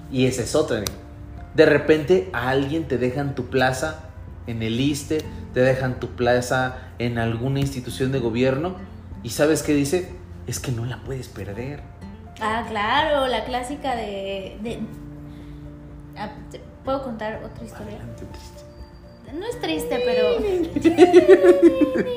[0.10, 0.86] y esa es otra.
[1.54, 4.06] De repente a alguien te dejan tu plaza
[4.48, 5.18] en el ISTE,
[5.54, 8.78] te dejan tu plaza en alguna institución de gobierno
[9.22, 10.14] y sabes qué dice,
[10.48, 11.91] es que no la puedes perder.
[12.42, 14.58] Ah, claro, la clásica de...
[16.18, 16.32] Ah,
[16.84, 18.00] ¿Puedo contar otra historia?
[19.34, 20.40] No es triste, pero...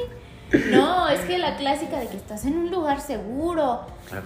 [0.71, 3.81] No, es que la clásica de que estás en un lugar seguro,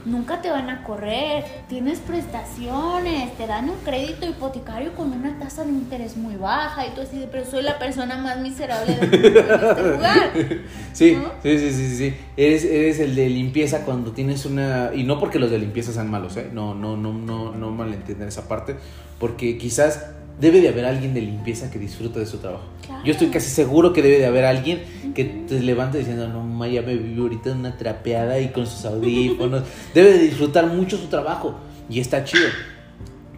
[0.05, 5.65] nunca te van a correr, tienes prestaciones, te dan un crédito hipotecario con una tasa
[5.65, 9.17] de interés muy baja y tú así de, pero soy la persona más miserable de
[9.17, 10.33] este lugar.
[10.93, 12.17] Sí, sí, sí, sí, sí.
[12.37, 14.91] Eres, eres el de limpieza cuando tienes una...
[14.93, 16.51] Y no porque los de limpieza sean malos, ¿eh?
[16.53, 18.77] No, no, no, no, no malentiendan esa parte,
[19.21, 20.07] porque quizás
[20.41, 22.65] debe de haber alguien de limpieza que disfrute de su trabajo.
[23.05, 24.83] Yo estoy casi seguro que debe de haber alguien
[25.15, 29.65] que te levante diciendo, no, Maya me vive ahorita una trapeada y con sus audífonos.
[29.95, 31.55] debe de disfrutar mucho su trabajo
[31.89, 32.49] y está chido.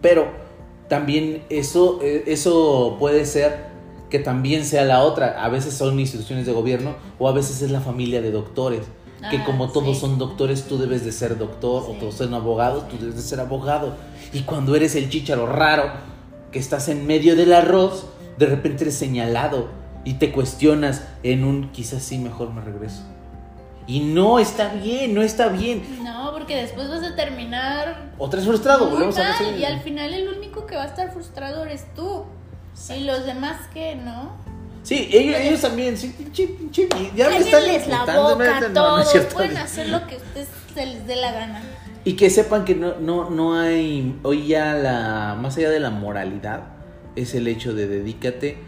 [0.02, 0.28] Pero
[0.88, 3.70] también eso, eh, eso puede ser
[4.10, 5.42] que también sea la otra.
[5.42, 8.82] A veces son instituciones de gobierno o a veces es la familia de doctores.
[9.30, 12.88] que ah, como todos son doctores, tú debes de ser doctor, o todos son abogados,
[12.88, 13.94] tú debes de ser abogado.
[14.32, 15.90] Y cuando eres el chicharo raro,
[16.50, 18.06] que estás en medio del arroz,
[18.38, 19.68] de repente eres señalado
[20.04, 23.02] y te cuestionas en un quizás sí, mejor me regreso.
[23.86, 25.82] Y no está bien, no está bien.
[26.04, 28.12] No, porque después vas a terminar.
[28.18, 31.64] Otra vez frustrado, volvemos a Y al final el único que va a estar frustrado
[31.64, 32.24] eres tú.
[32.96, 34.38] Y los demás que no.
[34.82, 36.14] Sí, ellos, también, sí,
[37.14, 41.32] ya me están la boca, todos pueden hacer lo que ustedes se les dé la
[41.32, 41.62] gana.
[42.04, 45.90] Y que sepan que no, no, no hay, hoy ya la, más allá de la
[45.90, 46.64] moralidad,
[47.14, 48.58] es el hecho de dedícate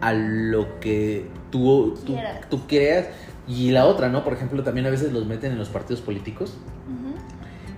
[0.00, 1.94] a lo que tú,
[2.50, 3.06] tú, creas.
[3.48, 4.24] Y la otra, ¿no?
[4.24, 6.58] Por ejemplo, también a veces los meten en los partidos políticos.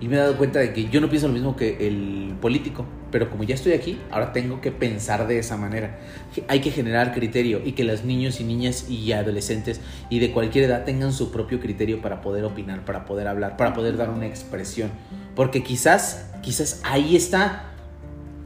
[0.01, 2.85] Y me he dado cuenta de que yo no pienso lo mismo que el político,
[3.11, 5.99] pero como ya estoy aquí, ahora tengo que pensar de esa manera.
[6.47, 9.79] Hay que generar criterio y que los niños y niñas y adolescentes
[10.09, 13.73] y de cualquier edad tengan su propio criterio para poder opinar, para poder hablar, para
[13.73, 14.91] poder dar una expresión.
[15.35, 17.71] Porque quizás, quizás ahí está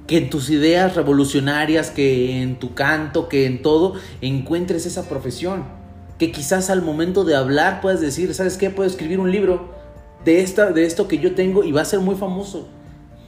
[0.06, 5.64] que en tus ideas revolucionarias, que en tu canto, que en todo, encuentres esa profesión.
[6.18, 8.72] Que quizás al momento de hablar puedas decir, ¿sabes qué?
[8.72, 9.79] Puedo escribir un libro
[10.26, 12.68] de, esta, de esto que yo tengo y va a ser muy famoso.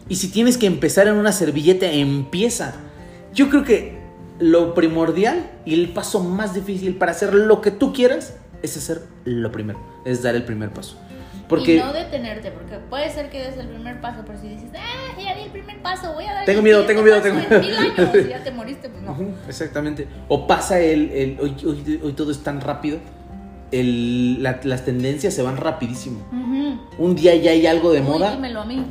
[0.10, 2.74] Y si tienes que empezar en una servilleta, empieza.
[3.34, 4.02] Yo creo que
[4.40, 9.04] lo primordial y el paso más difícil para hacer lo que tú quieras es hacer
[9.24, 10.98] lo primero, es dar el primer paso.
[11.48, 14.70] Porque, y no detenerte, porque puede ser que des el primer paso, pero si dices,
[14.74, 17.60] ah, ya di el primer paso, voy a dar Tengo miedo, tengo miedo, tengo miedo.
[17.60, 19.18] mil años y ya te moriste, pues no.
[19.50, 20.08] exactamente.
[20.30, 23.00] O pasa el, el hoy, hoy, todo es tan rápido,
[23.72, 26.20] el, las tendencias se van rapidísimo.
[26.98, 28.36] Un día ya hay algo de Uy, moda.
[28.36, 28.84] Dímelo a mí.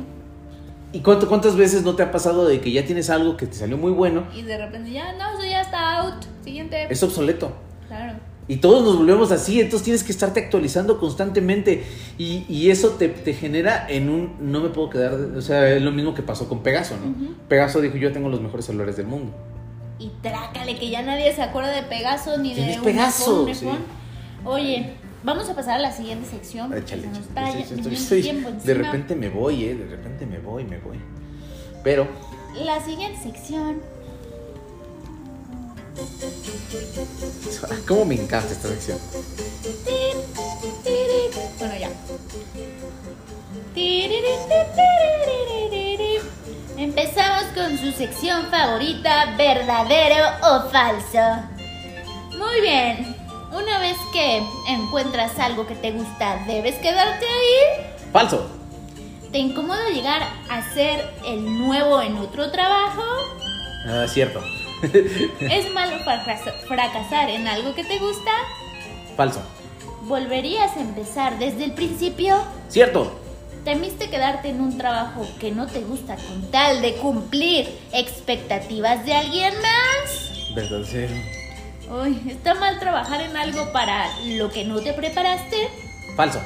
[0.93, 3.53] ¿Y cuánto, cuántas veces no te ha pasado de que ya tienes algo que te
[3.53, 4.25] salió muy bueno?
[4.35, 6.25] Y de repente ya, no, eso ya está out.
[6.43, 6.87] Siguiente.
[6.89, 7.53] Es obsoleto.
[7.87, 8.19] Claro.
[8.47, 11.85] Y todos nos volvemos así, entonces tienes que estarte actualizando constantemente.
[12.17, 14.35] Y, eso te, genera en un.
[14.41, 15.13] No me puedo quedar.
[15.13, 17.35] O sea, es lo mismo que pasó con Pegaso, ¿no?
[17.47, 19.31] Pegaso dijo: Yo tengo los mejores celulares del mundo.
[19.99, 22.71] Y trácale, que ya nadie se acuerda de Pegaso ni de.
[22.71, 23.47] Es Pegaso?
[24.45, 26.73] Oye, vamos a pasar a la siguiente sección.
[26.73, 27.07] Échale,
[28.63, 29.75] de repente me voy, ¿eh?
[29.75, 30.99] De repente me voy, me voy.
[31.83, 32.07] Pero.
[32.55, 33.81] La siguiente sección
[37.87, 38.97] ¿Cómo me encanta esta sección?
[41.59, 41.89] Bueno, ya.
[46.77, 51.43] Empezamos con su sección favorita, verdadero o falso.
[52.37, 53.20] Muy bien.
[53.51, 57.85] Una vez que encuentras algo que te gusta, ¿debes quedarte ahí?
[58.13, 58.49] Falso.
[59.29, 63.03] ¿Te incomoda llegar a ser el nuevo en otro trabajo?
[63.85, 64.41] Ah, cierto.
[65.41, 65.97] ¿Es malo
[66.67, 68.31] fracasar en algo que te gusta?
[69.17, 69.41] Falso.
[70.03, 72.41] ¿Volverías a empezar desde el principio?
[72.69, 73.19] Cierto.
[73.65, 79.13] ¿Temiste quedarte en un trabajo que no te gusta con tal de cumplir expectativas de
[79.13, 80.55] alguien más?
[80.55, 81.40] Verdadero.
[82.27, 85.69] ¿Está mal trabajar en algo para lo que no te preparaste?
[86.15, 86.41] Falso.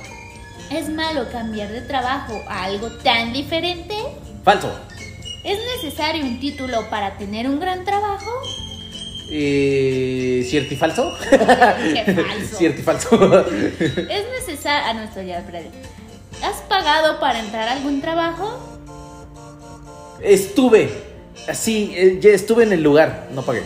[0.72, 3.96] ¿Es malo cambiar de trabajo a algo tan diferente?
[4.44, 4.72] Falso.
[5.44, 8.32] ¿Es necesario un título para tener un gran trabajo?
[9.30, 11.14] Eh, ¿Cierto y falso?
[11.30, 12.58] Qué falso.
[12.58, 13.46] Cierto y falso.
[13.50, 14.86] ¿Es necesario...
[14.88, 15.70] Ah, no, estoy ya, espérate.
[16.44, 18.58] ¿Has pagado para entrar a algún trabajo?
[20.22, 20.90] Estuve.
[21.54, 23.64] Sí, eh, ya estuve en el lugar, no pagué.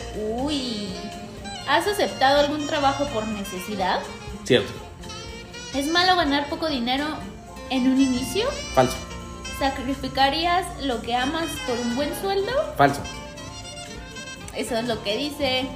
[1.70, 4.00] ¿Has aceptado algún trabajo por necesidad?
[4.44, 4.74] Cierto.
[5.76, 7.06] ¿Es malo ganar poco dinero
[7.70, 8.50] en un inicio?
[8.74, 8.98] Falso.
[9.60, 12.52] ¿Sacrificarías lo que amas por un buen sueldo?
[12.76, 13.02] Falso.
[14.56, 15.68] Eso es lo que dice.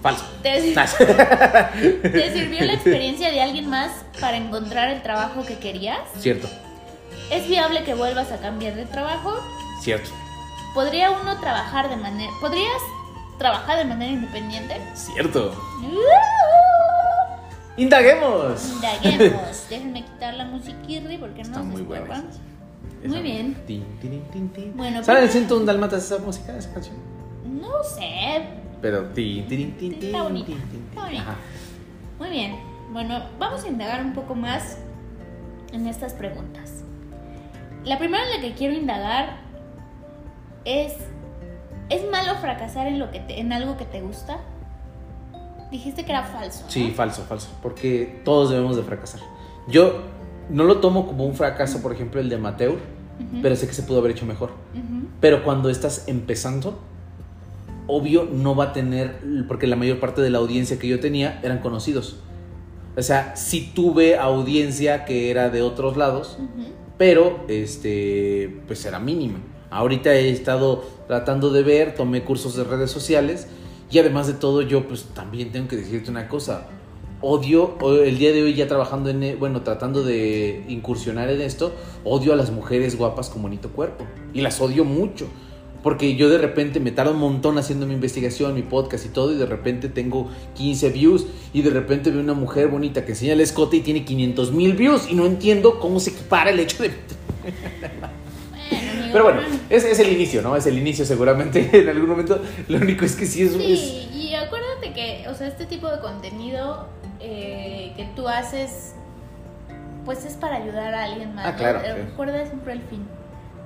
[0.00, 0.24] Falso.
[0.44, 0.62] ¿Te,
[2.32, 3.90] sirvió la experiencia de alguien más
[4.20, 5.98] para encontrar el trabajo que querías?
[6.20, 6.48] Cierto.
[7.32, 9.34] ¿Es viable que vuelvas a cambiar de trabajo?
[9.80, 10.08] Cierto.
[10.72, 12.30] ¿Podría uno trabajar de manera...
[12.40, 12.80] ¿Podrías
[13.42, 14.80] trabajar de manera independiente?
[14.94, 15.52] Cierto.
[17.76, 18.72] Indaguemos.
[18.74, 19.66] Indaguemos.
[19.70, 22.24] Déjenme quitar la musiquirri porque Está no muy buena.
[23.04, 23.56] Muy bien.
[24.76, 26.96] bueno, ¿Saben el ciento un dalmatas esa música, esa canción?
[27.44, 28.44] No sé.
[28.80, 30.52] Pero Está bonita.
[32.18, 32.56] Muy bien.
[32.92, 34.78] Bueno, vamos a indagar un poco más
[35.72, 36.84] en estas preguntas.
[37.84, 39.38] La primera en la que quiero indagar
[40.64, 40.94] es
[41.88, 44.38] ¿es malo fracasar en lo que en algo que te gusta?
[45.70, 46.64] Dijiste que era falso.
[46.68, 49.20] Sí, falso, falso, porque todos debemos de fracasar.
[49.68, 50.02] Yo
[50.50, 52.76] no lo tomo como un fracaso, por ejemplo, el de Mateo,
[53.40, 54.50] pero sé que se pudo haber hecho mejor.
[55.20, 56.78] Pero cuando estás empezando,
[57.86, 61.40] obvio no va a tener, porque la mayor parte de la audiencia que yo tenía
[61.42, 62.16] eran conocidos.
[62.96, 66.38] O sea, sí tuve audiencia que era de otros lados,
[66.98, 69.38] pero este, pues era mínima.
[69.72, 73.48] Ahorita he estado tratando de ver, tomé cursos de redes sociales
[73.90, 76.68] y además de todo yo pues también tengo que decirte una cosa
[77.22, 81.72] odio, el día de hoy ya trabajando en, e, bueno, tratando de incursionar en esto,
[82.04, 84.04] odio a las mujeres guapas con bonito cuerpo.
[84.34, 85.28] Y las odio mucho.
[85.82, 89.32] Porque yo de repente me tardo un montón haciendo mi investigación, mi podcast y todo,
[89.32, 93.32] y de repente tengo 15 views, y de repente veo una mujer bonita que enseña
[93.32, 96.82] el escote y tiene 500 mil views, y no entiendo cómo se equipara el hecho
[96.82, 96.90] de...
[99.12, 100.56] Pero bueno, es, es, el inicio, ¿no?
[100.56, 102.40] Es el inicio seguramente en algún momento.
[102.68, 103.52] Lo único es que sí es...
[103.52, 106.88] Sí, y acuérdate que, o sea, este tipo de contenido
[107.20, 108.94] eh, que tú haces,
[110.04, 111.46] pues es para ayudar a alguien más.
[111.46, 111.80] Ah, claro.
[111.80, 113.06] Recuerda siempre el fin,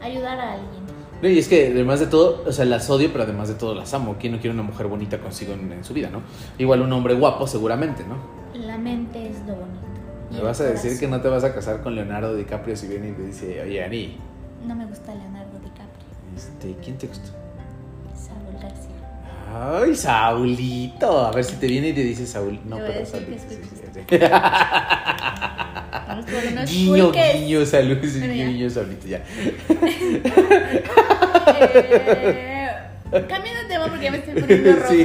[0.03, 0.82] ayudar a alguien.
[1.22, 3.94] y es que además de todo, o sea, las odio, pero además de todo las
[3.94, 4.16] amo.
[4.20, 6.20] ¿Quién no quiere una mujer bonita consigo en, su vida, no?
[6.59, 8.16] Igual un hombre guapo, seguramente, ¿no?
[8.66, 9.86] La mente es lo bonito.
[10.30, 13.11] ¿Me vas a decir que no te vas a casar con Leonardo DiCaprio si viene
[13.11, 14.18] y te dice, oye, Ani?
[14.66, 15.36] No me gusta Leonardo.
[16.37, 17.30] Este, ¿quién te gusta?
[18.61, 19.80] García.
[19.82, 21.26] Ay, Saulito.
[21.26, 22.61] A ver si te viene y te dice Saul.
[22.64, 23.01] No, pero
[26.53, 27.99] unos Guiño, guiño, salud.
[27.99, 29.22] Guiño, Saulito, ya.
[32.28, 32.68] Eh,
[33.28, 34.89] cambiando de tema porque ya me estoy poniendo roja.
[34.89, 35.05] Sí,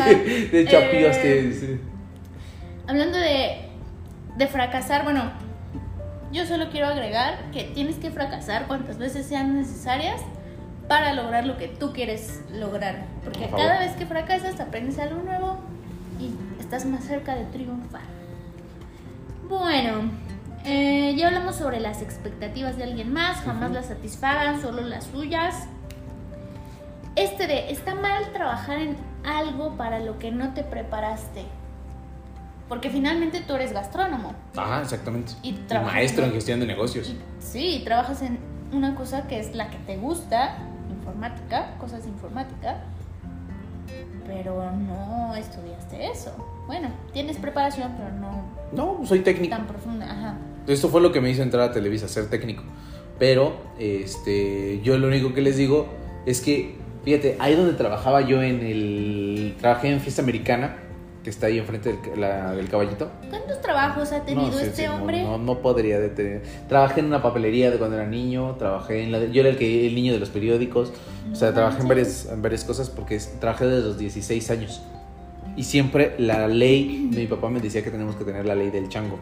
[0.51, 1.79] de hecho, Eh, sí.
[2.87, 3.69] Hablando de,
[4.37, 5.31] de fracasar, bueno,
[6.31, 10.21] yo solo quiero agregar que tienes que fracasar cuantas veces sean necesarias
[10.91, 13.05] para lograr lo que tú quieres lograr.
[13.23, 15.57] Porque Por cada vez que fracasas aprendes algo nuevo
[16.19, 18.01] y estás más cerca de triunfar.
[19.47, 20.11] Bueno,
[20.65, 25.69] eh, ya hablamos sobre las expectativas de alguien más, jamás las satisfagan, solo las suyas.
[27.15, 31.45] Este de, está mal trabajar en algo para lo que no te preparaste.
[32.67, 34.33] Porque finalmente tú eres gastrónomo.
[34.57, 35.31] Ajá, exactamente.
[35.41, 37.07] Y Y trabajas maestro en- en gestión de negocios.
[37.07, 38.39] Y, sí, trabajas en
[38.73, 40.57] una cosa que es la que te gusta,
[41.21, 42.81] informática, cosas de informática,
[44.25, 46.31] pero no estudiaste eso.
[46.65, 49.55] Bueno, tienes preparación, pero no No, soy técnico.
[49.55, 50.05] tan profunda.
[50.11, 50.37] Ajá.
[50.67, 52.63] Esto fue lo que me hizo entrar a Televisa, ser técnico.
[53.19, 55.87] Pero, este, yo lo único que les digo
[56.25, 59.55] es que, fíjate, ahí donde trabajaba yo en el.
[59.59, 60.77] Trabajé en Fiesta Americana,
[61.23, 63.09] que está ahí enfrente del, la- del caballito.
[63.29, 65.21] ¿Cuántos trabajos ha tenido No, sí, este sí, no, hombre?
[65.23, 66.41] No, no podría detener.
[66.67, 69.57] Trabajé en una papelería de cuando era niño, trabajé en la de- yo era el
[69.57, 70.91] que el niño de los periódicos,
[71.31, 74.81] o sea, No trabajé en varias, en varias cosas porque trabajé desde los 16 años.
[75.55, 78.89] Y siempre la ley, mi papá me decía que tenemos que tener la ley del
[78.89, 79.19] chango.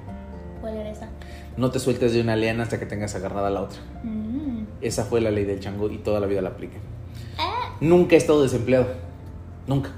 [0.62, 1.10] ¿Cuál era esa?
[1.58, 3.80] No te sueltes de una liana hasta que tengas agarrada la otra.
[4.04, 4.64] Mm.
[4.82, 6.78] Esa fue la ley del chango y toda la vida la apliqué.
[7.38, 8.88] Ah, Nunca he estado desempleado.
[9.68, 9.90] Nunca.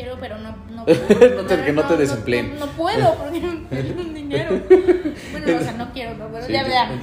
[0.00, 0.56] Quiero, pero no.
[0.70, 0.84] No,
[1.36, 2.54] No te- que no te desempleen.
[2.58, 4.60] No, no puedo porque no tengo dinero.
[5.32, 7.00] Bueno, o sea, no quiero, no, pero Sí, ya vean.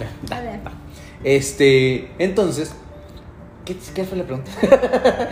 [1.24, 2.76] Este, entonces,
[3.66, 4.52] ¿qué, qué fue la pregunta?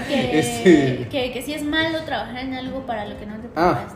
[0.08, 3.48] Que, Este- que, que sí es malo trabajar en algo para lo que no te
[3.56, 3.86] Ah.
[3.88, 3.96] preparaste.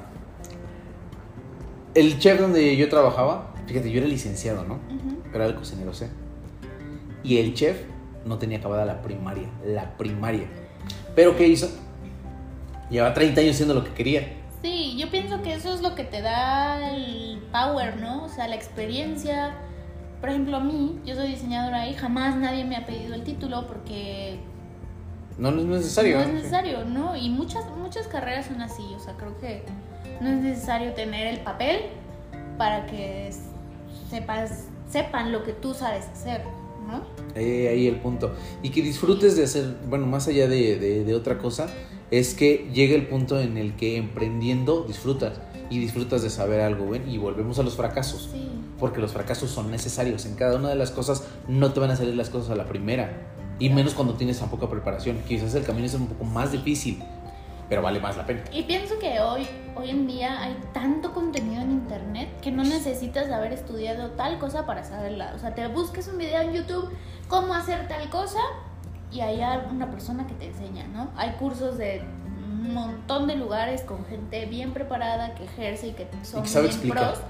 [1.96, 4.80] El chef donde yo trabajaba, fíjate, yo era licenciado, ¿no?
[5.32, 6.10] Pero era el cocinero, sé.
[7.24, 7.78] Y el chef
[8.26, 10.48] no tenía acabada la primaria, la primaria.
[11.16, 11.68] Pero ¿qué hizo?
[12.90, 14.34] Lleva 30 años haciendo lo que quería.
[14.62, 18.26] Sí, yo pienso que eso es lo que te da el power, ¿no?
[18.26, 19.54] O sea, la experiencia.
[20.20, 23.68] Por ejemplo, a mí, yo soy diseñadora y jamás nadie me ha pedido el título
[23.68, 24.40] porque
[25.38, 26.18] No, no es necesario.
[26.18, 26.34] no es Sí.
[26.34, 27.16] necesario, ¿no?
[27.16, 29.64] Y muchas, muchas carreras son así, o sea, creo que
[30.20, 31.84] no es necesario tener el papel
[32.58, 33.32] para que
[34.10, 36.42] sepas, sepan lo que tú sabes hacer,
[36.86, 37.04] ¿no?
[37.36, 38.36] Eh, ahí el punto.
[38.62, 41.68] Y que disfrutes de hacer, bueno, más allá de, de- de otra cosa,
[42.12, 45.40] es que llega el punto en el que emprendiendo disfrutas
[45.70, 47.08] y disfrutas de saber algo, ¿ven?
[47.10, 48.30] Y volvemos a los fracasos.
[48.32, 48.50] Sí.
[48.80, 50.26] Porque los fracasos son necesarios.
[50.26, 52.66] En cada una de las cosas no te van a salir las cosas a la
[52.66, 53.28] primera.
[53.60, 55.22] Y menos cuando tienes tan poca preparación.
[55.28, 57.04] Quizás el camino es un poco más difícil,
[57.68, 58.42] pero vale más la pena.
[58.52, 59.46] Y pienso que hoy,
[59.76, 64.66] hoy en día hay tanto contenido en internet que no necesitas haber estudiado tal cosa
[64.66, 65.34] para saberla.
[65.36, 66.90] O sea, te busques un video en YouTube,
[67.28, 68.40] cómo hacer tal cosa,
[69.12, 69.42] y hay
[69.72, 71.10] una persona que te enseña, ¿no?
[71.16, 72.02] Hay cursos de
[72.44, 76.50] un montón de lugares con gente bien preparada que ejerce y que son Y que
[76.50, 77.14] sabe bien explicar.
[77.14, 77.24] pros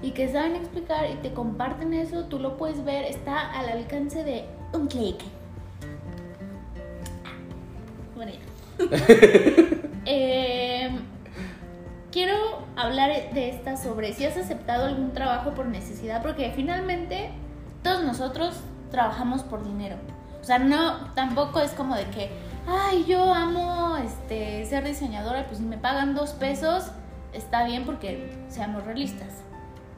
[0.00, 4.22] y que saben explicar y te comparten eso, tú lo puedes ver, está al alcance
[4.24, 5.16] de un clic.
[8.14, 8.32] Bueno.
[10.10, 10.88] Eh,
[12.10, 12.34] quiero
[12.76, 17.28] hablar de esta sobre si has aceptado algún trabajo por necesidad, porque finalmente
[17.82, 18.58] todos nosotros
[18.90, 19.96] trabajamos por dinero.
[20.48, 22.30] O sea, no, tampoco es como de que,
[22.66, 26.84] ay, yo amo este, ser diseñadora, pues si me pagan dos pesos,
[27.34, 29.28] está bien porque seamos realistas.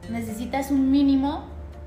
[0.09, 1.45] Necesitas un mínimo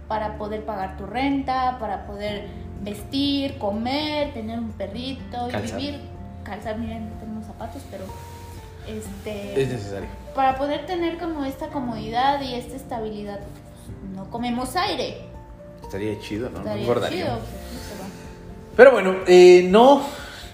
[0.08, 2.48] para poder pagar tu renta, para poder
[2.80, 6.00] vestir, comer, tener un perrito y vivir.
[6.42, 8.04] Calzar, miren, no tenemos zapatos, pero
[8.88, 10.08] Es este necesario.
[10.34, 13.40] para poder tener como esta comodidad y esta estabilidad.
[14.14, 15.18] No comemos aire.
[15.82, 16.60] Estaría chido, ¿no?
[16.60, 18.03] Estaría chido, pues,
[18.77, 20.03] pero- bueno, eh, no,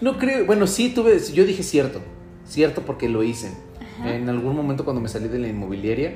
[0.01, 0.47] no creo.
[0.47, 1.19] Bueno, sí tuve.
[1.33, 2.01] Yo dije cierto.
[2.47, 3.53] Cierto porque lo hice.
[4.01, 4.15] Ajá.
[4.15, 6.15] En algún momento cuando me salí de la inmobiliaria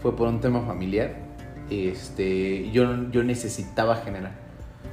[0.00, 1.16] fue por un tema familiar.
[1.70, 4.32] Este, yo, yo necesitaba generar.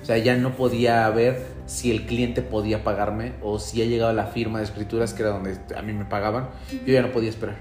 [0.02, 4.14] O sea, ya no podía ver si el cliente podía pagarme o si ya llegaba
[4.14, 6.50] la firma de escrituras, que era donde a mí me pagaban.
[6.86, 7.58] Yo ya no podía esperar.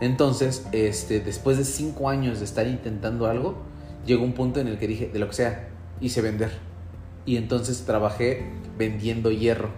[0.00, 3.62] Entonces, este, después de cinco años de estar intentando algo,
[4.06, 5.68] llegó un punto en el que dije, de lo que sea,
[6.00, 6.50] hice vender.
[7.26, 8.44] Y entonces trabajé
[8.78, 9.68] vendiendo hierro.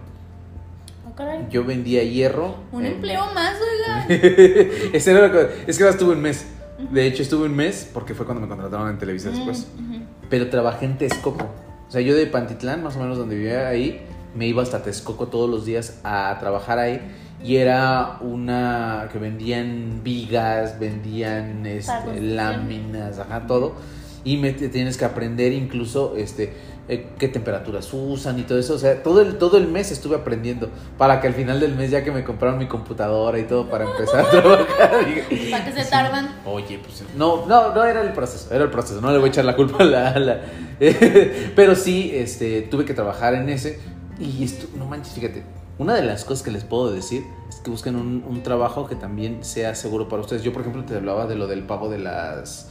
[1.09, 1.45] Oh, caray.
[1.49, 2.55] Yo vendía hierro.
[2.71, 4.05] Un empleo más, oiga.
[4.93, 6.45] Ese era lo que- es que ahora estuve un mes.
[6.91, 9.67] De hecho, estuve un mes porque fue cuando me contrataron en Televisa después.
[9.77, 10.03] Mm, ujú.
[10.29, 11.45] Pero trabajé en Texcoco.
[11.87, 14.01] O sea, yo de Pantitlán, más o menos donde vivía ahí,
[14.35, 16.99] me iba hasta Texcoco todos los días a trabajar ahí
[17.43, 23.75] y era una que vendían vigas, vendían este, láminas, ajá, todo.
[24.23, 26.53] Y me tienes que aprender incluso este
[26.87, 28.73] eh, qué temperaturas usan y todo eso.
[28.75, 31.91] O sea, todo el, todo el mes estuve aprendiendo para que al final del mes,
[31.91, 34.91] ya que me compraron mi computadora y todo para empezar a trabajar.
[35.51, 36.29] ¿Para qué se sí, tardan?
[36.45, 39.29] Oye, pues no, no, no era el proceso, era el proceso, no le voy a
[39.29, 40.09] echar la culpa a la...
[40.09, 40.41] a la-
[41.55, 43.79] pero sí, este, tuve que trabajar en ese
[44.19, 45.43] y esto, no manches, fíjate,
[45.77, 48.95] una de las cosas que les puedo decir es que busquen un, un trabajo que
[48.95, 50.43] también sea seguro para ustedes.
[50.43, 52.69] Yo, por ejemplo, te hablaba de lo del pago de las,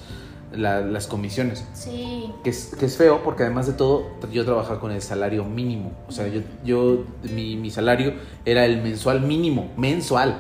[0.54, 1.64] la- las comisiones.
[1.74, 2.30] Sí.
[2.44, 5.92] Que es, que es feo porque además de todo yo trabajaba con el salario mínimo.
[6.08, 10.36] O sea, yo, yo mi, mi salario era el mensual mínimo, mensual.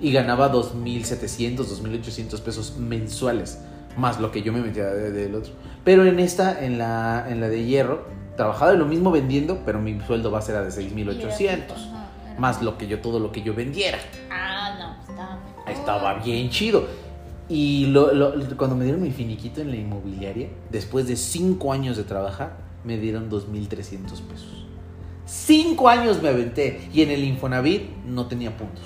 [0.00, 3.60] Y ganaba 2.700, 2.800 pesos mensuales.
[3.96, 5.52] Más lo que yo me metía de- del otro.
[5.84, 8.04] Pero en esta, en la, en la de hierro,
[8.36, 11.72] trabajaba de lo mismo vendiendo, pero mi sueldo base era de 6.800.
[11.72, 13.98] Ajá, era- Más lo que yo, todo lo que yo vendiera.
[14.30, 15.38] Ah, no, estaba.
[15.68, 16.84] Estaba bien chido.
[17.48, 21.96] Y lo- lo- cuando me dieron mi finiquito en la inmobiliaria, después de cinco años
[21.96, 24.66] de trabajar, me dieron 2.300 pesos.
[25.26, 28.84] Cinco años me aventé y en el Infonavit no tenía puntos.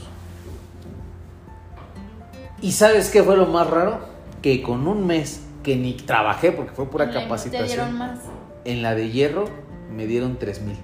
[2.61, 4.01] ¿Y sabes qué fue lo más raro?
[4.43, 8.21] Que con un mes que ni trabajé porque fue pura Le- Te dieron capacitación, más.
[8.65, 9.45] en la de hierro
[9.93, 10.77] me dieron 3.000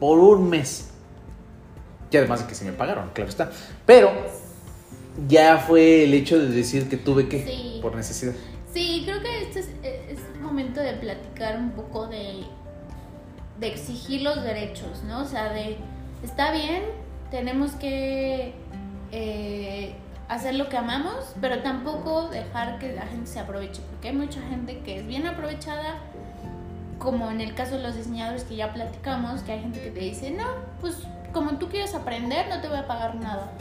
[0.00, 0.90] por un mes.
[2.10, 3.50] Y además de que se me pagaron, claro está.
[3.86, 4.10] Pero
[5.28, 7.78] ya fue el hecho de decir que tuve que Sí.
[7.82, 8.32] por necesidad.
[8.72, 12.44] Sí, creo que este es, es momento de platicar un poco de,
[13.60, 15.22] de exigir los derechos, ¿no?
[15.22, 15.76] O sea, de,
[16.24, 16.82] está bien,
[17.30, 18.54] tenemos que
[19.12, 19.94] eh,
[20.28, 24.40] hacer lo que amamos, pero tampoco dejar que la gente se aproveche, porque hay mucha
[24.48, 25.98] gente que es bien aprovechada,
[26.98, 30.00] como en el caso de los diseñadores que ya platicamos, que hay gente que te
[30.00, 30.46] dice, no,
[30.80, 30.96] pues
[31.32, 33.52] como tú quieres aprender, no te voy a pagar nada.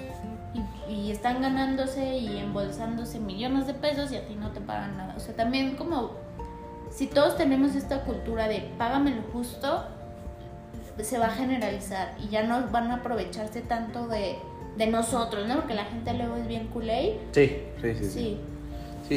[0.90, 5.14] Y, están ganándose y embolsándose millones de pesos y a ti no te pagan nada.
[5.16, 6.12] O sea, también como
[6.90, 9.86] si todos tenemos esta cultura de págame lo justo,
[11.02, 14.38] se va a generalizar y ya no van a aprovecharse tanto de,
[14.78, 15.56] de nosotros, ¿no?
[15.56, 17.20] Porque la gente luego es bien culé.
[17.32, 18.10] Sí, sí, sí, sí.
[18.10, 18.40] Sí.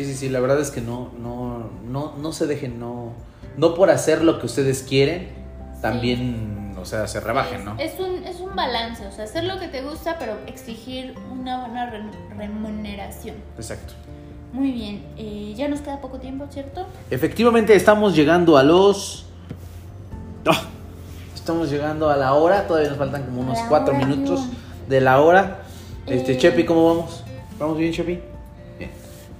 [0.04, 3.12] Sí, sí, la verdad es que no, no, no, no se dejen, no,
[3.56, 5.28] no por hacer lo que ustedes quieren,
[5.80, 7.76] también, o sea, se rebajen, ¿no?
[7.78, 8.25] es un
[8.56, 12.02] balance, o sea, hacer lo que te gusta, pero exigir una buena re-
[12.36, 13.36] remuneración.
[13.56, 13.94] Exacto.
[14.52, 16.86] Muy bien, eh, ya nos queda poco tiempo, ¿cierto?
[17.10, 19.26] Efectivamente, estamos llegando a los.
[20.46, 20.62] ¡Ah!
[21.34, 24.46] Estamos llegando a la hora, todavía nos faltan como unos La cuatro hora, minutos
[24.88, 25.58] de la hora.
[26.06, 26.38] Este, Eh.
[26.38, 27.22] Chepi, ¿cómo vamos?
[27.58, 28.20] ¿Vamos bien, Chepi?
[28.78, 28.90] Bien.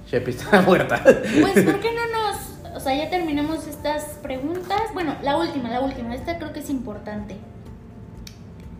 [0.09, 1.01] Chepi está muerta.
[1.03, 2.75] Pues, ¿por qué no nos.?
[2.75, 4.79] O sea, ya terminamos estas preguntas.
[4.93, 6.13] Bueno, la última, la última.
[6.15, 7.35] Esta creo que es importante.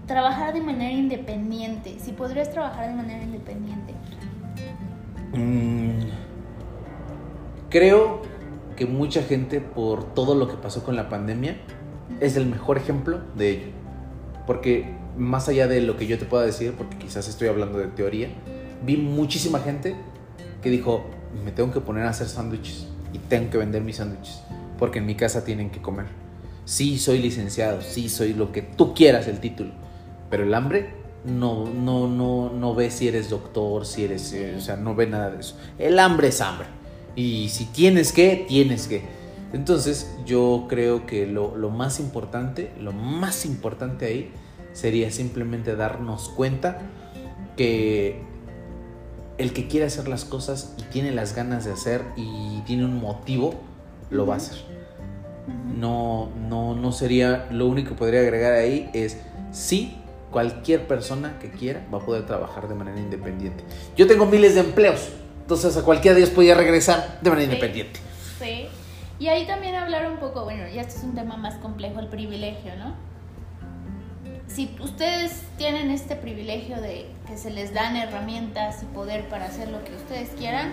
[0.07, 1.97] Trabajar de manera independiente.
[1.99, 3.93] Si podrías trabajar de manera independiente.
[5.33, 6.09] Mm,
[7.69, 8.21] creo
[8.75, 11.57] que mucha gente, por todo lo que pasó con la pandemia,
[12.21, 13.67] es el mejor ejemplo de ello.
[14.45, 17.87] Porque más allá de lo que yo te pueda decir, porque quizás estoy hablando de
[17.87, 18.29] teoría,
[18.85, 19.95] vi muchísima gente
[20.61, 21.05] que dijo,
[21.43, 24.41] me tengo que poner a hacer sándwiches y tengo que vender mis sándwiches,
[24.77, 26.05] porque en mi casa tienen que comer.
[26.65, 29.71] Sí, soy licenciado, sí, soy lo que tú quieras el título,
[30.29, 30.89] pero el hambre
[31.25, 35.07] no, no, no, no ve si eres doctor, si eres, eh, o sea, no ve
[35.07, 35.57] nada de eso.
[35.77, 36.67] El hambre es hambre.
[37.15, 39.03] Y si tienes que, tienes que.
[39.53, 44.31] Entonces yo creo que lo, lo más importante, lo más importante ahí
[44.73, 46.79] sería simplemente darnos cuenta
[47.55, 48.21] que
[49.37, 52.99] el que quiere hacer las cosas y tiene las ganas de hacer y tiene un
[52.99, 53.55] motivo,
[54.09, 54.57] lo va a hacer.
[55.77, 59.17] No, no, no sería, lo único que podría agregar ahí es
[59.51, 59.97] sí,
[60.37, 63.63] cualquier persona que quiera va a poder trabajar de manera independiente.
[63.95, 65.09] Yo tengo miles de empleos,
[65.41, 67.55] entonces a cualquiera de ellos podría regresar de manera Sí.
[67.55, 67.99] independiente.
[68.39, 68.67] Sí.
[69.17, 72.07] Y ahí también hablar un poco, bueno, ya este es un tema más complejo, el
[72.07, 72.93] privilegio, ¿no?
[74.45, 79.69] Si ustedes tienen este privilegio de que se les dan herramientas y poder para hacer
[79.69, 80.71] lo que ustedes quieran,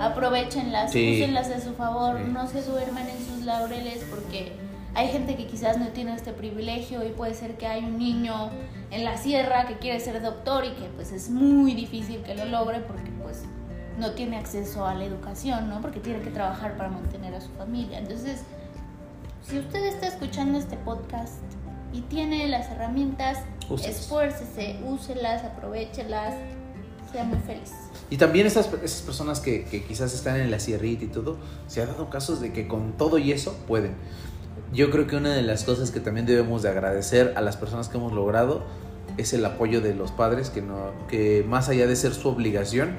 [0.00, 1.20] aprovechenlas, Sí.
[1.22, 2.32] úsenlas a su favor, Sí.
[2.32, 4.52] no se duerman en sus laureles porque
[4.94, 8.50] hay gente que quizás no tiene este privilegio y puede ser que hay un niño
[8.90, 12.44] en la sierra que quiere ser doctor y que pues es muy difícil que lo
[12.44, 13.42] logre porque pues
[13.98, 15.80] no tiene acceso a la educación, ¿no?
[15.80, 17.98] Porque tiene que trabajar para mantener a su familia.
[17.98, 18.42] Entonces,
[19.42, 21.34] si usted está escuchando este podcast
[21.92, 23.38] y tiene las herramientas,
[23.68, 23.96] Úselas.
[23.96, 26.34] esfuércese, úselas, aprovechelas,
[27.12, 27.72] sea muy feliz.
[28.10, 31.82] Y también esas, esas personas que, que quizás están en la sierrita y todo, se
[31.82, 33.94] ha dado casos de que con todo y eso pueden.
[34.72, 37.88] Yo creo que una de las cosas que también debemos de agradecer a las personas
[37.88, 38.62] que hemos logrado
[39.16, 42.96] es el apoyo de los padres que no que más allá de ser su obligación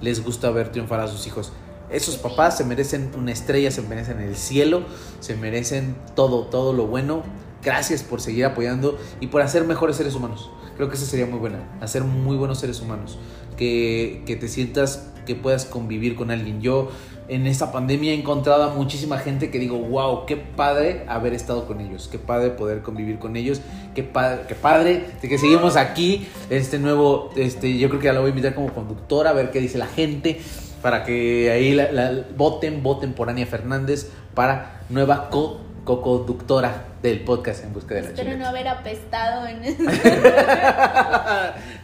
[0.00, 1.52] les gusta ver triunfar a sus hijos.
[1.90, 4.82] Esos papás se merecen una estrella, se merecen el cielo,
[5.20, 7.22] se merecen todo, todo lo bueno.
[7.62, 10.50] Gracias por seguir apoyando y por hacer mejores seres humanos.
[10.76, 13.18] Creo que eso sería muy buena, hacer muy buenos seres humanos.
[13.56, 16.60] Que, que te sientas que puedas convivir con alguien.
[16.60, 16.90] Yo
[17.28, 21.66] en esta pandemia he encontrado a muchísima gente que digo, wow, qué padre haber estado
[21.66, 23.60] con ellos, qué padre poder convivir con ellos,
[23.94, 28.12] qué padre, qué padre de que seguimos aquí, este nuevo, este, yo creo que ya
[28.14, 30.40] la voy a invitar como conductora a ver qué dice la gente,
[30.82, 37.64] para que ahí la, voten, voten por Ania Fernández para nueva co co-conductora del podcast
[37.64, 39.82] En Busca de la Espero no haber apestado en eso.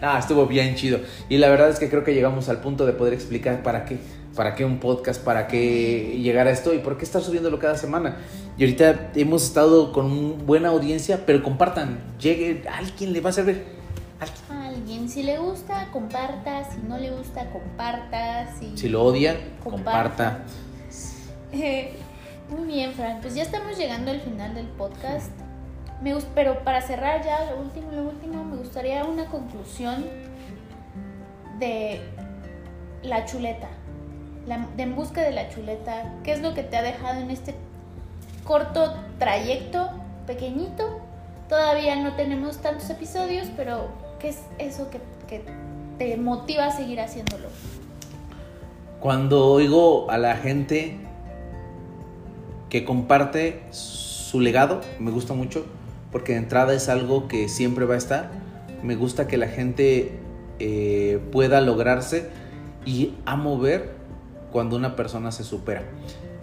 [0.03, 0.99] ah, estuvo bien chido.
[1.31, 3.99] Y la verdad es que creo que llegamos al punto de poder explicar para qué,
[4.35, 7.77] para qué un podcast, para qué llegar a esto y por qué estar subiéndolo cada
[7.77, 8.17] semana.
[8.59, 13.33] Y ahorita hemos estado con buena audiencia, pero compartan, llegue, a alguien le va a
[13.33, 13.65] servir.
[14.51, 18.55] A alguien, si le gusta, comparta, si no le gusta, comparta.
[18.59, 20.45] Si, si lo odia, comparta.
[21.53, 21.93] Eh,
[22.49, 23.21] muy bien, Fran.
[23.21, 25.31] Pues ya estamos llegando al final del podcast.
[26.03, 30.05] Me pero para cerrar ya lo último, lo último, me gustaría una conclusión
[31.59, 32.01] de
[33.03, 33.69] la chuleta.
[34.47, 36.13] De en busca de la chuleta.
[36.23, 37.55] ¿Qué es lo que te ha dejado en este
[38.45, 39.89] corto trayecto,
[40.27, 41.01] pequeñito?
[41.49, 43.89] Todavía no tenemos tantos episodios, pero
[44.19, 45.45] ¿qué es eso que, que
[45.99, 47.49] te motiva a seguir haciéndolo?
[49.01, 50.97] Cuando oigo a la gente
[52.71, 55.67] que comparte su legado, me gusta mucho,
[56.11, 58.31] porque de entrada es algo que siempre va a estar.
[58.83, 60.19] Me gusta que la gente
[60.59, 62.31] eh, pueda lograrse
[62.87, 63.94] y amo ver
[64.55, 65.83] cuando una persona se supera.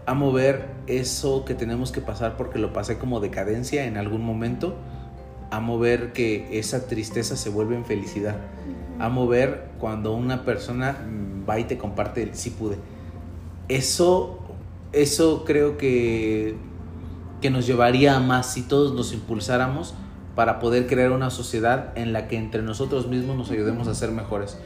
[0.05, 4.75] Amo ver eso que tenemos que pasar porque lo pasé como decadencia en algún momento.
[5.49, 8.35] Amo ver que esa tristeza se vuelve en felicidad.
[8.99, 10.97] Amo ver cuando una persona
[11.49, 12.75] va y te comparte el sí pude.
[13.69, 14.39] Eso
[14.91, 16.57] eso creo que,
[17.39, 19.93] que nos llevaría a más si todos nos impulsáramos
[20.35, 24.11] para poder crear una sociedad en la que entre nosotros mismos nos ayudemos a ser
[24.11, 24.57] mejores.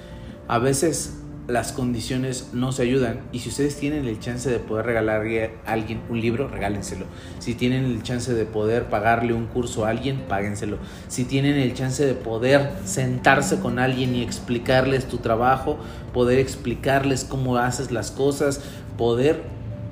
[0.48, 4.88] A veces las condiciones no se ayudan y si ustedes tienen el chance de poder
[4.88, 7.06] regalarle a alguien un libro, regálenselo.
[7.40, 10.78] Si tienen el chance de poder pagarle un curso a alguien, páguenselo.
[11.08, 15.78] Si tienen el chance de poder sentarse con alguien y explicarles tu trabajo,
[16.14, 18.62] poder explicarles cómo haces las cosas,
[18.98, 19.44] poder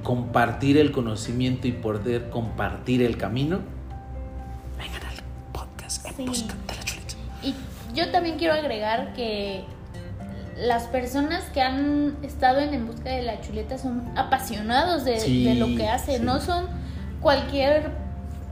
[0.01, 3.59] compartir el conocimiento y poder compartir el camino,
[4.77, 5.23] vengan al
[5.53, 6.83] podcast en de la.
[7.43, 7.53] Y
[7.93, 9.63] yo también quiero agregar que
[10.57, 15.67] las personas que han estado en En Busca de la Chuleta son apasionados de, lo
[15.75, 16.67] que hacen, no son
[17.21, 17.91] cualquier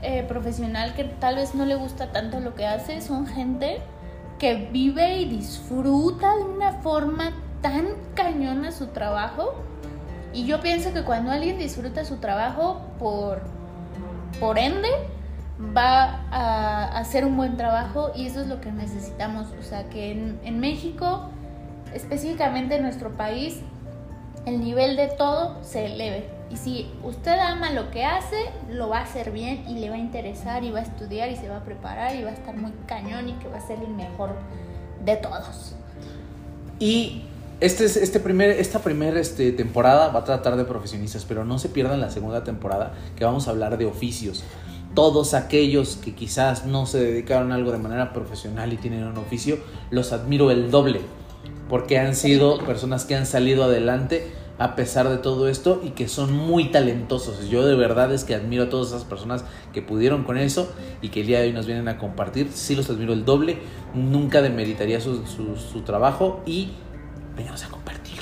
[0.02, 3.80] eh, profesional que tal vez no le gusta tanto lo que hace, son gente
[4.38, 9.54] que vive y disfruta de una forma tan cañona su trabajo
[10.32, 13.42] y yo pienso que cuando alguien disfruta su trabajo, por,
[14.40, 14.88] por ende,
[15.76, 19.48] va a hacer un buen trabajo y eso es lo que necesitamos.
[19.58, 21.28] O sea, que en, en México,
[21.94, 23.60] específicamente en nuestro país,
[24.46, 26.28] el nivel de todo se eleve.
[26.50, 28.36] Y si usted ama lo que hace,
[28.70, 31.36] lo va a hacer bien y le va a interesar y va a estudiar y
[31.36, 33.78] se va a preparar y va a estar muy cañón y que va a ser
[33.78, 34.30] el mejor
[35.04, 35.74] de todos.
[36.78, 37.22] Y
[37.60, 41.68] este, este primer, esta primera este, temporada va a tratar de profesionistas, pero no se
[41.68, 44.42] pierdan la segunda temporada que vamos a hablar de oficios.
[44.94, 49.16] Todos aquellos que quizás no se dedicaron a algo de manera profesional y tienen un
[49.16, 49.58] oficio,
[49.90, 51.00] los admiro el doble,
[51.72, 56.06] porque han sido personas que han salido adelante a pesar de todo esto y que
[56.06, 57.48] son muy talentosos.
[57.48, 60.70] Yo de verdad es que admiro a todas esas personas que pudieron con eso
[61.00, 62.50] y que el día de hoy nos vienen a compartir.
[62.52, 63.56] Sí los admiro el doble,
[63.94, 66.72] nunca demeritaría su, su, su trabajo y
[67.34, 68.18] Venimos a compartir.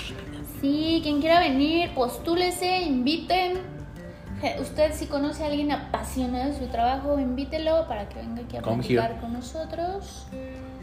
[0.61, 3.59] Sí, quien quiera venir, postúlese, inviten.
[4.61, 8.63] Usted si conoce a alguien apasionado de su trabajo, invítelo para que venga aquí a
[8.63, 10.29] platicar con nosotros.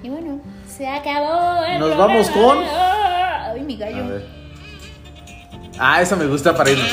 [0.03, 1.61] Y bueno, se acabó.
[1.80, 2.60] Nos vamos con.
[2.64, 4.22] Ay, mi gallo.
[5.80, 6.88] Ah, eso me gusta para irnos.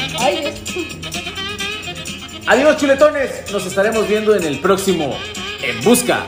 [2.46, 3.50] Adiós, chuletones.
[3.52, 5.14] Nos estaremos viendo en el próximo
[5.62, 6.26] En Busca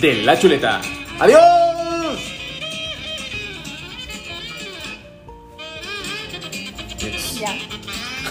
[0.00, 0.80] de la Chuleta.
[1.18, 1.42] Adiós.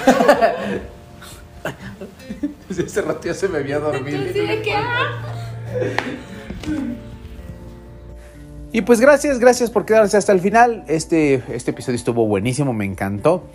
[2.70, 4.20] Ese rato ya se me había dormido.
[8.76, 10.84] Y pues gracias, gracias por quedarse hasta el final.
[10.90, 13.46] Este, este episodio estuvo buenísimo, me encantó.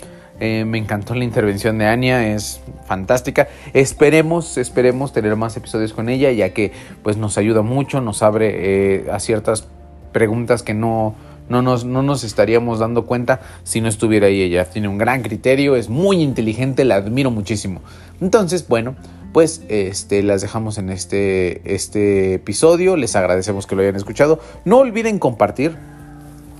[0.41, 3.47] Eh, me encantó la intervención de Ania, es fantástica.
[3.75, 6.73] Esperemos, esperemos tener más episodios con ella, ya que
[7.03, 9.69] pues nos ayuda mucho, nos abre eh, a ciertas
[10.11, 11.15] preguntas que no,
[11.51, 14.65] no, nos, no nos estaríamos dando cuenta si no estuviera ahí ella.
[14.71, 17.83] Tiene un gran criterio, es muy inteligente, la admiro muchísimo.
[18.23, 18.97] Entonces, bueno,
[19.33, 22.97] pues este, las dejamos en este, este episodio.
[22.97, 24.41] Les agradecemos que lo hayan escuchado.
[24.65, 25.77] No olviden compartir.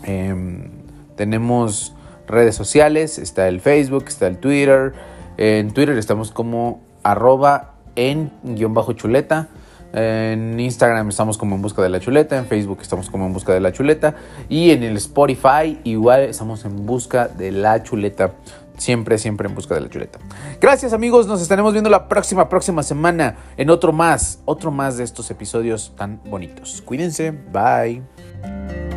[0.05, 0.71] Em,
[1.17, 1.95] tenemos
[2.27, 4.95] redes sociales, está el Facebook, está el Twitter.
[5.37, 9.49] En Twitter estamos como arroba en guion bajo chuleta.
[9.93, 13.53] En Instagram estamos como en busca de la chuleta, en Facebook estamos como en busca
[13.53, 14.15] de la chuleta
[14.49, 18.35] y en el Spotify igual estamos en busca de la chuleta.
[18.81, 20.19] Siempre, siempre en busca de la chuleta.
[20.59, 25.05] Gracias amigos, nos estaremos viendo la próxima, próxima semana en otro más, otro más de
[25.05, 26.81] estos episodios tan bonitos.
[26.87, 28.90] Cuídense, bye.